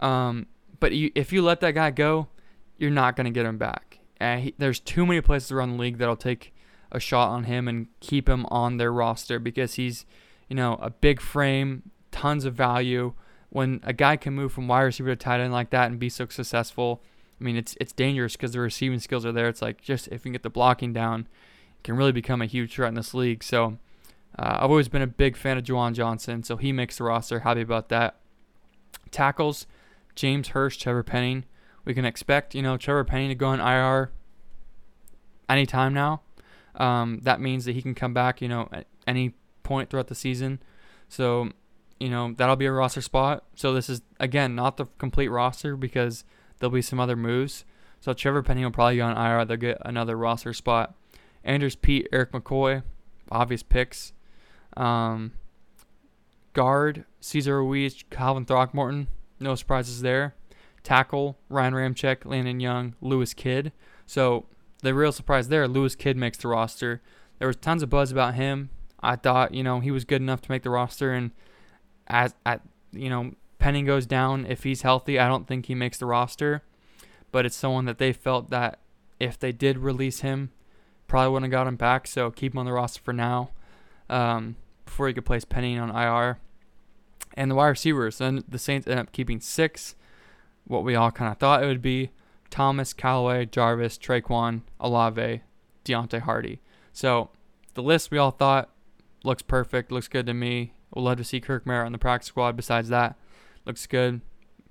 Um, 0.00 0.46
but 0.80 0.92
you, 0.92 1.10
if 1.14 1.32
you 1.32 1.42
let 1.42 1.60
that 1.60 1.72
guy 1.72 1.90
go, 1.90 2.28
you're 2.76 2.90
not 2.90 3.16
going 3.16 3.26
to 3.26 3.30
get 3.30 3.46
him 3.46 3.58
back. 3.58 3.98
He, 4.20 4.54
there's 4.56 4.80
too 4.80 5.04
many 5.04 5.20
places 5.20 5.52
around 5.52 5.72
the 5.72 5.78
league 5.78 5.98
that'll 5.98 6.16
take 6.16 6.53
a 6.94 7.00
shot 7.00 7.28
on 7.28 7.44
him 7.44 7.68
and 7.68 7.88
keep 8.00 8.28
him 8.28 8.46
on 8.46 8.76
their 8.76 8.92
roster 8.92 9.38
because 9.38 9.74
he's, 9.74 10.06
you 10.48 10.56
know, 10.56 10.78
a 10.80 10.90
big 10.90 11.20
frame, 11.20 11.90
tons 12.10 12.44
of 12.44 12.54
value. 12.54 13.12
When 13.50 13.80
a 13.82 13.92
guy 13.92 14.16
can 14.16 14.34
move 14.34 14.52
from 14.52 14.68
wide 14.68 14.82
receiver 14.82 15.10
to 15.10 15.16
tight 15.16 15.40
end 15.40 15.52
like 15.52 15.70
that 15.70 15.90
and 15.90 15.98
be 15.98 16.08
so 16.08 16.26
successful, 16.28 17.02
I 17.40 17.44
mean, 17.44 17.56
it's 17.56 17.76
it's 17.80 17.92
dangerous 17.92 18.36
because 18.36 18.52
the 18.52 18.60
receiving 18.60 19.00
skills 19.00 19.26
are 19.26 19.32
there. 19.32 19.48
It's 19.48 19.62
like 19.62 19.80
just 19.80 20.06
if 20.08 20.12
you 20.12 20.18
can 20.20 20.32
get 20.32 20.42
the 20.42 20.50
blocking 20.50 20.92
down, 20.92 21.20
it 21.78 21.84
can 21.84 21.96
really 21.96 22.12
become 22.12 22.40
a 22.40 22.46
huge 22.46 22.74
threat 22.74 22.88
in 22.88 22.94
this 22.94 23.14
league. 23.14 23.44
So 23.44 23.78
uh, 24.38 24.58
I've 24.60 24.70
always 24.70 24.88
been 24.88 25.02
a 25.02 25.06
big 25.06 25.36
fan 25.36 25.58
of 25.58 25.64
Juwan 25.64 25.92
Johnson, 25.92 26.42
so 26.42 26.56
he 26.56 26.72
makes 26.72 26.98
the 26.98 27.04
roster. 27.04 27.40
Happy 27.40 27.60
about 27.60 27.88
that. 27.90 28.16
Tackles, 29.10 29.66
James 30.14 30.48
Hurst, 30.48 30.80
Trevor 30.80 31.02
Penning. 31.02 31.44
We 31.84 31.94
can 31.94 32.04
expect, 32.04 32.54
you 32.54 32.62
know, 32.62 32.76
Trevor 32.76 33.04
Penning 33.04 33.28
to 33.28 33.34
go 33.34 33.48
on 33.48 33.60
IR 33.60 34.10
anytime 35.48 35.94
now. 35.94 36.22
Um, 36.76 37.20
that 37.22 37.40
means 37.40 37.64
that 37.64 37.72
he 37.72 37.82
can 37.82 37.94
come 37.94 38.14
back, 38.14 38.42
you 38.42 38.48
know, 38.48 38.68
at 38.72 38.86
any 39.06 39.34
point 39.62 39.90
throughout 39.90 40.08
the 40.08 40.14
season. 40.14 40.60
So 41.08 41.50
you 42.00 42.10
know, 42.10 42.34
that'll 42.36 42.56
be 42.56 42.66
a 42.66 42.72
roster 42.72 43.00
spot. 43.00 43.44
So 43.54 43.72
this 43.72 43.88
is 43.88 44.02
again 44.20 44.54
not 44.54 44.76
the 44.76 44.86
complete 44.98 45.28
roster 45.28 45.76
because 45.76 46.24
there'll 46.58 46.72
be 46.72 46.82
some 46.82 47.00
other 47.00 47.16
moves. 47.16 47.64
So 48.00 48.12
Trevor 48.12 48.42
Penny 48.42 48.62
will 48.64 48.72
probably 48.72 48.98
go 48.98 49.06
on 49.06 49.16
IR. 49.16 49.44
They'll 49.44 49.56
get 49.56 49.78
another 49.82 50.16
roster 50.16 50.52
spot. 50.52 50.94
Andrus 51.42 51.76
Peat, 51.76 52.08
Erik 52.12 52.32
McCoy, 52.32 52.82
obvious 53.30 53.62
picks. 53.62 54.12
Um, 54.76 55.32
guard, 56.52 57.04
Cesar 57.20 57.58
Ruiz, 57.58 58.04
Calvin 58.10 58.44
Throckmorton, 58.44 59.08
no 59.40 59.54
surprises 59.54 60.02
there. 60.02 60.34
Tackle, 60.82 61.38
Ryan 61.48 61.74
Ramczyk, 61.74 62.26
Landon 62.26 62.60
Young, 62.60 62.94
Lewis 63.00 63.32
Kidd. 63.32 63.72
So 64.06 64.44
the 64.84 64.94
real 64.94 65.12
surprise 65.12 65.48
there, 65.48 65.66
Lewis 65.66 65.96
Kidd 65.96 66.16
makes 66.16 66.38
the 66.38 66.48
roster. 66.48 67.02
There 67.38 67.48
was 67.48 67.56
tons 67.56 67.82
of 67.82 67.90
buzz 67.90 68.12
about 68.12 68.34
him. 68.34 68.70
I 69.00 69.16
thought, 69.16 69.52
you 69.52 69.62
know, 69.62 69.80
he 69.80 69.90
was 69.90 70.04
good 70.04 70.22
enough 70.22 70.40
to 70.42 70.50
make 70.50 70.62
the 70.62 70.70
roster, 70.70 71.12
and 71.12 71.32
as 72.06 72.34
at 72.44 72.60
you 72.92 73.08
know 73.08 73.32
Penning 73.58 73.86
goes 73.86 74.06
down 74.06 74.46
if 74.46 74.62
he's 74.62 74.82
healthy, 74.82 75.18
I 75.18 75.26
don't 75.26 75.48
think 75.48 75.66
he 75.66 75.74
makes 75.74 75.98
the 75.98 76.06
roster. 76.06 76.62
But 77.32 77.44
it's 77.46 77.56
someone 77.56 77.86
that 77.86 77.98
they 77.98 78.12
felt 78.12 78.50
that 78.50 78.78
if 79.18 79.38
they 79.38 79.52
did 79.52 79.78
release 79.78 80.20
him, 80.20 80.50
probably 81.08 81.32
wouldn't 81.32 81.52
have 81.52 81.58
got 81.58 81.66
him 81.66 81.76
back. 81.76 82.06
So 82.06 82.30
keep 82.30 82.52
him 82.54 82.58
on 82.58 82.66
the 82.66 82.72
roster 82.72 83.00
for 83.02 83.12
now, 83.12 83.50
um, 84.08 84.56
before 84.84 85.08
he 85.08 85.14
could 85.14 85.24
place 85.24 85.44
Penning 85.44 85.78
on 85.78 85.90
IR. 85.90 86.38
And 87.36 87.50
the 87.50 87.54
wide 87.56 87.68
receivers, 87.68 88.18
then 88.18 88.44
the 88.46 88.58
Saints 88.58 88.86
end 88.86 89.00
up 89.00 89.12
keeping 89.12 89.40
six, 89.40 89.96
what 90.66 90.84
we 90.84 90.94
all 90.94 91.10
kind 91.10 91.32
of 91.32 91.38
thought 91.38 91.62
it 91.62 91.66
would 91.66 91.82
be: 91.82 92.10
Thomas, 92.54 92.92
Callaway, 92.92 93.46
Jarvis, 93.46 93.98
Tre'Quan, 93.98 94.62
Olave, 94.78 95.42
Deonte 95.84 96.20
Harty. 96.20 96.60
So 96.92 97.30
the 97.74 97.82
list 97.82 98.12
we 98.12 98.18
all 98.18 98.30
thought 98.30 98.70
looks 99.24 99.42
perfect, 99.42 99.90
looks 99.90 100.06
good 100.06 100.26
to 100.26 100.34
me. 100.34 100.72
We'll 100.94 101.04
love 101.04 101.16
to 101.16 101.24
see 101.24 101.40
Kirk 101.40 101.66
Merritt 101.66 101.86
on 101.86 101.90
the 101.90 101.98
practice 101.98 102.28
squad. 102.28 102.54
Besides 102.54 102.90
that, 102.90 103.16
looks 103.66 103.88
good. 103.88 104.20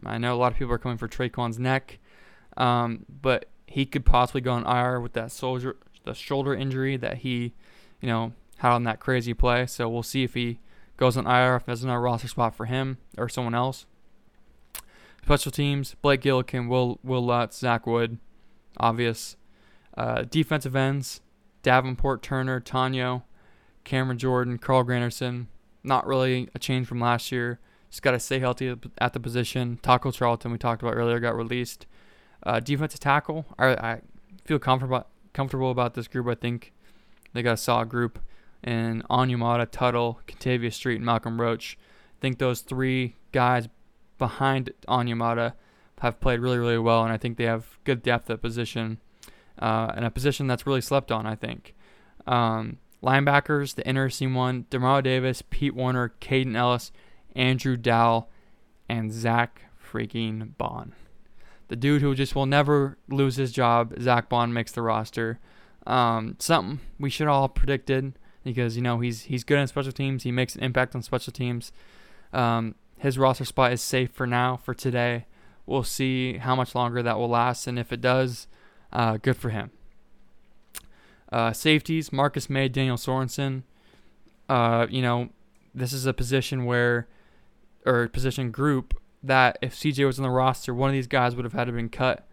I 0.06 0.18
know 0.18 0.34
a 0.34 0.38
lot 0.38 0.54
of 0.54 0.58
people 0.58 0.74
are 0.74 0.78
coming 0.78 0.98
for 0.98 1.10
Tre'Quan's 1.10 1.60
neck, 1.60 2.00
um, 2.56 3.06
but 3.10 3.50
he 3.68 3.86
could 3.86 4.06
possibly 4.06 4.40
go 4.40 4.54
on 4.54 4.66
IR 4.66 5.02
with 5.02 5.12
that 5.14 5.34
soldier, 5.34 5.76
the 6.06 6.14
shoulder 6.14 6.56
injury 6.56 6.96
that 6.96 7.18
he, 7.18 7.54
you 8.00 8.08
know, 8.08 8.32
had 8.60 8.72
on 8.72 8.86
that 8.86 9.02
crazy 9.02 9.34
play. 9.34 9.66
So 9.66 9.90
we'll 9.90 10.04
see 10.04 10.24
if 10.24 10.36
he 10.36 10.60
goes 10.96 11.18
on 11.18 11.28
IR, 11.28 11.58
if 11.58 11.66
there's 11.66 11.84
another 11.84 12.00
roster 12.00 12.30
spot 12.30 12.56
for 12.56 12.66
him 12.66 13.00
or 13.18 13.28
someone 13.28 13.54
else. 13.54 13.86
Special 15.24 15.52
teams, 15.54 15.96
Blake 16.02 16.22
Gillikin, 16.22 16.68
Will 16.68 17.00
Will 17.02 17.26
Lutz, 17.26 17.58
Zach 17.58 17.88
Wood, 17.88 18.18
obvious. 18.78 19.38
Uh, 19.96 20.24
defensive 20.24 20.76
ends, 20.76 21.22
Davenport, 21.62 22.22
Turner, 22.22 22.60
Tanoh, 22.60 23.24
Cameron 23.86 24.18
Jordan, 24.18 24.58
Carl 24.58 24.84
Granderson. 24.84 25.46
Not 25.82 26.06
really 26.06 26.50
a 26.54 26.60
change 26.60 26.88
from 26.88 27.00
last 27.00 27.32
year. 27.32 27.60
Just 27.90 28.02
got 28.02 28.12
to 28.12 28.20
stay 28.20 28.40
healthy 28.40 28.76
at 28.98 29.14
the 29.14 29.20
position. 29.20 29.80
Taco 29.82 30.12
Charlton, 30.12 30.52
we 30.52 30.58
talked 30.58 30.82
about 30.82 30.96
earlier, 30.96 31.20
got 31.20 31.36
released. 31.36 31.86
Uh, 32.42 32.60
defensive 32.60 33.00
tackle, 33.00 33.46
I, 33.58 33.68
I 33.68 34.02
feel 34.44 34.60
comfortable 34.60 35.06
comfortable 35.32 35.72
about 35.72 35.94
this 35.94 36.10
group. 36.10 36.28
I 36.28 36.36
think 36.36 36.74
they 37.32 37.42
got 37.42 37.54
a 37.54 37.58
solid 37.58 37.88
group. 37.88 38.20
And 38.62 39.08
Onyemata, 39.08 39.70
Tuttle, 39.72 40.20
Kentavius 40.28 40.74
Street, 40.74 40.98
and 40.98 41.06
Malcolm 41.06 41.40
Roach. 41.40 41.78
I 41.80 42.20
think 42.20 42.40
those 42.40 42.62
three 42.62 43.16
guys 43.32 43.68
behind 44.18 44.72
Onyemata 44.88 45.54
have 46.00 46.20
played 46.20 46.40
really, 46.40 46.58
really 46.58 46.78
well, 46.78 47.04
and 47.04 47.14
I 47.14 47.18
think 47.18 47.38
they 47.38 47.46
have 47.46 47.80
good 47.84 48.04
depth 48.04 48.30
at 48.30 48.42
position, 48.42 49.00
uh, 49.60 49.92
and 49.96 50.06
a 50.06 50.12
position 50.12 50.48
that's 50.48 50.68
really 50.68 50.82
slept 50.82 51.12
on. 51.12 51.26
I 51.26 51.36
think. 51.36 51.74
Um, 52.28 52.78
linebackers, 53.02 53.76
the 53.76 53.88
interesting 53.88 54.34
one: 54.34 54.66
Demario 54.70 55.04
Davis, 55.04 55.44
Pete 55.50 55.76
Werner, 55.76 56.14
Kaden 56.20 56.56
Elliss, 56.56 56.92
Andrew 57.36 57.78
Dowell, 57.78 58.30
and 58.90 59.12
Zach 59.12 59.62
freaking 59.82 60.58
Baun. 60.58 60.94
The 61.70 61.76
dude 61.76 62.02
who 62.02 62.14
just 62.16 62.36
will 62.36 62.46
never 62.46 62.98
lose 63.10 63.38
his 63.38 63.52
job, 63.52 63.94
Zach 64.00 64.30
Baun 64.30 64.54
makes 64.54 64.72
the 64.72 64.82
roster. 64.82 65.40
Um, 65.88 66.36
something 66.40 66.80
we 67.00 67.10
should 67.10 67.28
all 67.28 67.50
predicted 67.50 68.18
because 68.44 68.76
you 68.76 68.82
know 68.82 69.00
he's 69.00 69.24
he's 69.24 69.44
good 69.44 69.58
on 69.58 69.68
special 69.68 69.92
teams. 69.92 70.24
He 70.24 70.32
makes 70.32 70.56
an 70.56 70.64
impact 70.64 70.96
on 70.96 71.02
special 71.02 71.34
teams. 71.34 71.72
Um, 72.32 72.76
his 73.04 73.18
roster 73.18 73.44
spot 73.44 73.74
is 73.74 73.82
safe 73.82 74.12
for 74.12 74.26
now 74.26 74.56
for 74.56 74.74
today. 74.74 75.26
We'll 75.66 75.84
see 75.84 76.38
how 76.38 76.56
much 76.56 76.74
longer 76.74 77.04
that 77.04 77.20
will 77.20 77.28
last, 77.28 77.68
and 77.68 77.78
if 77.78 77.92
it 77.92 78.00
does, 78.00 78.48
uh, 78.94 79.18
good 79.18 79.36
for 79.36 79.50
him. 79.50 79.72
Uh, 81.30 81.52
safeties: 81.52 82.14
Marcus 82.14 82.50
Maye, 82.50 82.70
Daniel 82.70 82.96
Sorensen. 82.96 83.64
Uh, 84.48 84.88
you 84.90 85.02
know, 85.02 85.30
this 85.76 85.92
is 85.92 86.06
a 86.06 86.14
position 86.14 86.64
where, 86.64 87.10
or 87.86 88.08
position 88.08 88.52
group 88.52 88.98
that 89.22 89.58
if 89.62 89.76
CJ 89.76 90.06
was 90.06 90.18
on 90.18 90.24
the 90.24 90.30
roster, 90.30 90.74
one 90.74 90.90
of 90.90 90.94
these 90.94 91.08
guys 91.08 91.36
would 91.36 91.44
have 91.44 91.54
had 91.54 91.66
to 91.66 91.74
been 91.74 91.90
cut. 91.90 92.26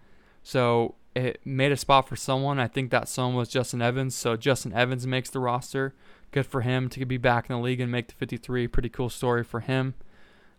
So 0.44 0.94
it 1.16 1.40
made 1.44 1.72
a 1.72 1.76
spot 1.76 2.08
for 2.08 2.14
someone. 2.14 2.60
I 2.60 2.68
think 2.68 2.92
that 2.92 3.08
someone 3.08 3.34
was 3.34 3.48
Justin 3.48 3.82
Evans. 3.82 4.14
So 4.14 4.36
Justin 4.36 4.72
Evans 4.72 5.04
makes 5.04 5.30
the 5.30 5.40
roster. 5.40 5.94
Good 6.30 6.46
for 6.46 6.60
him 6.60 6.88
to 6.90 7.04
be 7.04 7.16
back 7.16 7.50
in 7.50 7.56
the 7.56 7.62
league 7.62 7.80
and 7.80 7.90
make 7.90 8.06
the 8.06 8.14
53. 8.14 8.68
Pretty 8.68 8.88
cool 8.88 9.10
story 9.10 9.42
for 9.42 9.58
him. 9.58 9.94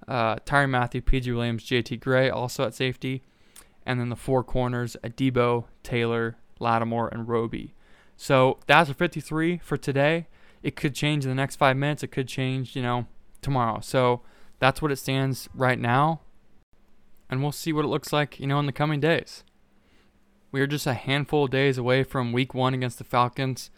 Uh, 0.08 0.36
Tyrann 0.38 0.70
Mathieu, 0.70 1.02
PJ 1.02 1.34
Williams, 1.34 1.64
JT 1.64 2.00
Gray 2.00 2.30
also 2.30 2.66
at 2.66 2.76
safety. 2.76 3.24
And 3.86 4.00
then 4.00 4.10
the 4.10 4.16
four 4.16 4.44
corners, 4.44 4.96
Adebo, 5.04 5.66
Taylor, 5.84 6.38
Lattimore, 6.60 7.10
and 7.10 7.28
Roby. 7.28 7.74
So 8.16 8.60
that's 8.68 8.90
a 8.90 8.94
53 8.94 9.58
for 9.58 9.78
today. 9.78 10.28
It 10.62 10.76
could 10.76 10.94
change 10.94 11.26
in 11.26 11.30
the 11.30 11.36
next 11.36 11.56
five 11.56 11.76
minutes. 11.76 12.04
It 12.04 12.12
could 12.12 12.28
change, 12.28 12.76
you 12.76 12.84
know, 12.84 13.08
tomorrow. 13.42 13.80
So 13.82 14.22
that's 14.60 14.82
what 14.82 14.92
it 14.92 14.98
stands 14.98 15.50
right 15.56 15.80
now. 15.80 16.22
And 17.30 17.42
we'll 17.42 17.52
see 17.52 17.74
what 17.74 17.86
it 17.86 17.88
looks 17.88 18.14
like, 18.14 18.40
you 18.40 18.46
know, 18.46 18.60
in 18.60 18.68
the 18.68 18.72
coming 18.72 19.00
days. 19.00 19.44
We 20.52 20.62
are 20.62 20.68
just 20.68 20.86
a 20.86 20.94
handful 20.94 21.46
of 21.46 21.52
days 21.52 21.78
away 21.78 22.04
from 22.04 22.34
week 22.34 22.54
one 22.54 22.74
against 22.74 22.98
the 22.98 23.04
Falcons. 23.06 23.72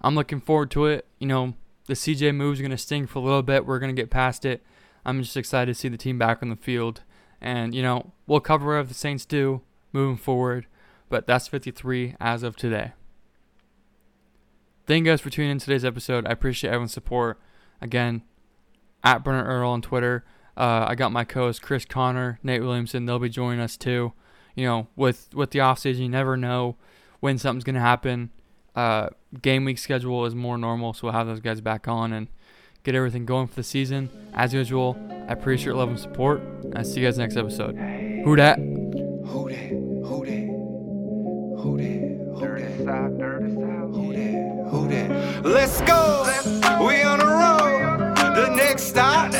I'm 0.00 0.14
looking 0.14 0.40
forward 0.40 0.70
to 0.70 0.86
it. 0.86 1.06
You 1.18 1.26
know, 1.26 1.54
the 1.86 1.94
CJ 1.94 2.34
moves 2.34 2.60
are 2.60 2.62
going 2.62 2.70
to 2.70 2.78
sting 2.78 3.06
for 3.06 3.18
a 3.18 3.22
little 3.22 3.42
bit. 3.42 3.66
We're 3.66 3.80
going 3.80 3.94
to 3.94 4.00
get 4.00 4.10
past 4.10 4.44
it. 4.44 4.62
I'm 5.04 5.22
just 5.22 5.36
excited 5.36 5.74
to 5.74 5.78
see 5.78 5.88
the 5.88 5.96
team 5.96 6.18
back 6.18 6.42
on 6.42 6.50
the 6.50 6.56
field. 6.56 7.02
And, 7.40 7.74
you 7.74 7.82
know, 7.82 8.12
we'll 8.26 8.40
cover 8.40 8.66
whatever 8.66 8.88
the 8.88 8.94
Saints 8.94 9.24
do 9.24 9.62
moving 9.92 10.16
forward. 10.16 10.66
But 11.08 11.26
that's 11.26 11.48
53 11.48 12.16
as 12.20 12.42
of 12.42 12.56
today. 12.56 12.92
Thank 14.86 15.06
you 15.06 15.12
guys 15.12 15.20
for 15.20 15.30
tuning 15.30 15.52
in 15.52 15.58
today's 15.58 15.84
episode. 15.84 16.26
I 16.26 16.30
appreciate 16.30 16.70
everyone's 16.70 16.92
support. 16.92 17.40
Again, 17.80 18.22
at 19.02 19.24
Bernard 19.24 19.46
Earl 19.46 19.70
on 19.70 19.82
Twitter. 19.82 20.24
Uh, 20.56 20.84
I 20.88 20.94
got 20.94 21.12
my 21.12 21.24
co-host 21.24 21.62
Chris 21.62 21.84
Connor, 21.84 22.38
Nate 22.42 22.62
Williamson. 22.62 23.06
They'll 23.06 23.18
be 23.18 23.28
joining 23.28 23.60
us 23.60 23.76
too. 23.76 24.12
You 24.54 24.66
know, 24.66 24.88
with 24.96 25.28
with 25.34 25.52
the 25.52 25.60
offseason, 25.60 26.00
you 26.00 26.08
never 26.08 26.36
know 26.36 26.76
when 27.20 27.38
something's 27.38 27.64
gonna 27.64 27.80
happen. 27.80 28.30
Uh, 28.74 29.08
game 29.40 29.64
week 29.64 29.78
schedule 29.78 30.26
is 30.26 30.34
more 30.34 30.58
normal, 30.58 30.92
so 30.92 31.06
we'll 31.06 31.12
have 31.12 31.26
those 31.26 31.40
guys 31.40 31.60
back 31.60 31.88
on 31.88 32.12
and 32.12 32.28
get 32.82 32.94
everything 32.94 33.26
going 33.26 33.46
for 33.46 33.54
the 33.56 33.62
season. 33.62 34.08
As 34.34 34.52
usual, 34.54 34.96
I 35.28 35.32
appreciate 35.32 35.66
your 35.66 35.74
love 35.74 35.88
and 35.88 35.98
support. 35.98 36.42
I 36.74 36.82
see 36.82 37.00
you 37.00 37.06
guys 37.06 37.18
next 37.18 37.36
episode. 37.36 37.76
Who 37.76 38.36
dat? 38.36 38.58
Who 38.58 39.48
dat? 39.48 39.70
Who 40.08 40.24
dat? 40.24 40.46
Who 41.62 41.78
dat? 41.78 41.90
Who 42.38 44.12
dat? 44.12 44.70
Who 44.70 44.88
dat? 44.88 45.44
Let's 45.44 45.80
go. 45.82 46.22
Let's 46.24 46.60
go. 46.60 46.86
We 46.86 47.02
on 47.02 47.18
the 47.18 47.26
road. 47.26 48.16
The 48.36 48.54
next 48.54 48.84
stop. 48.84 49.39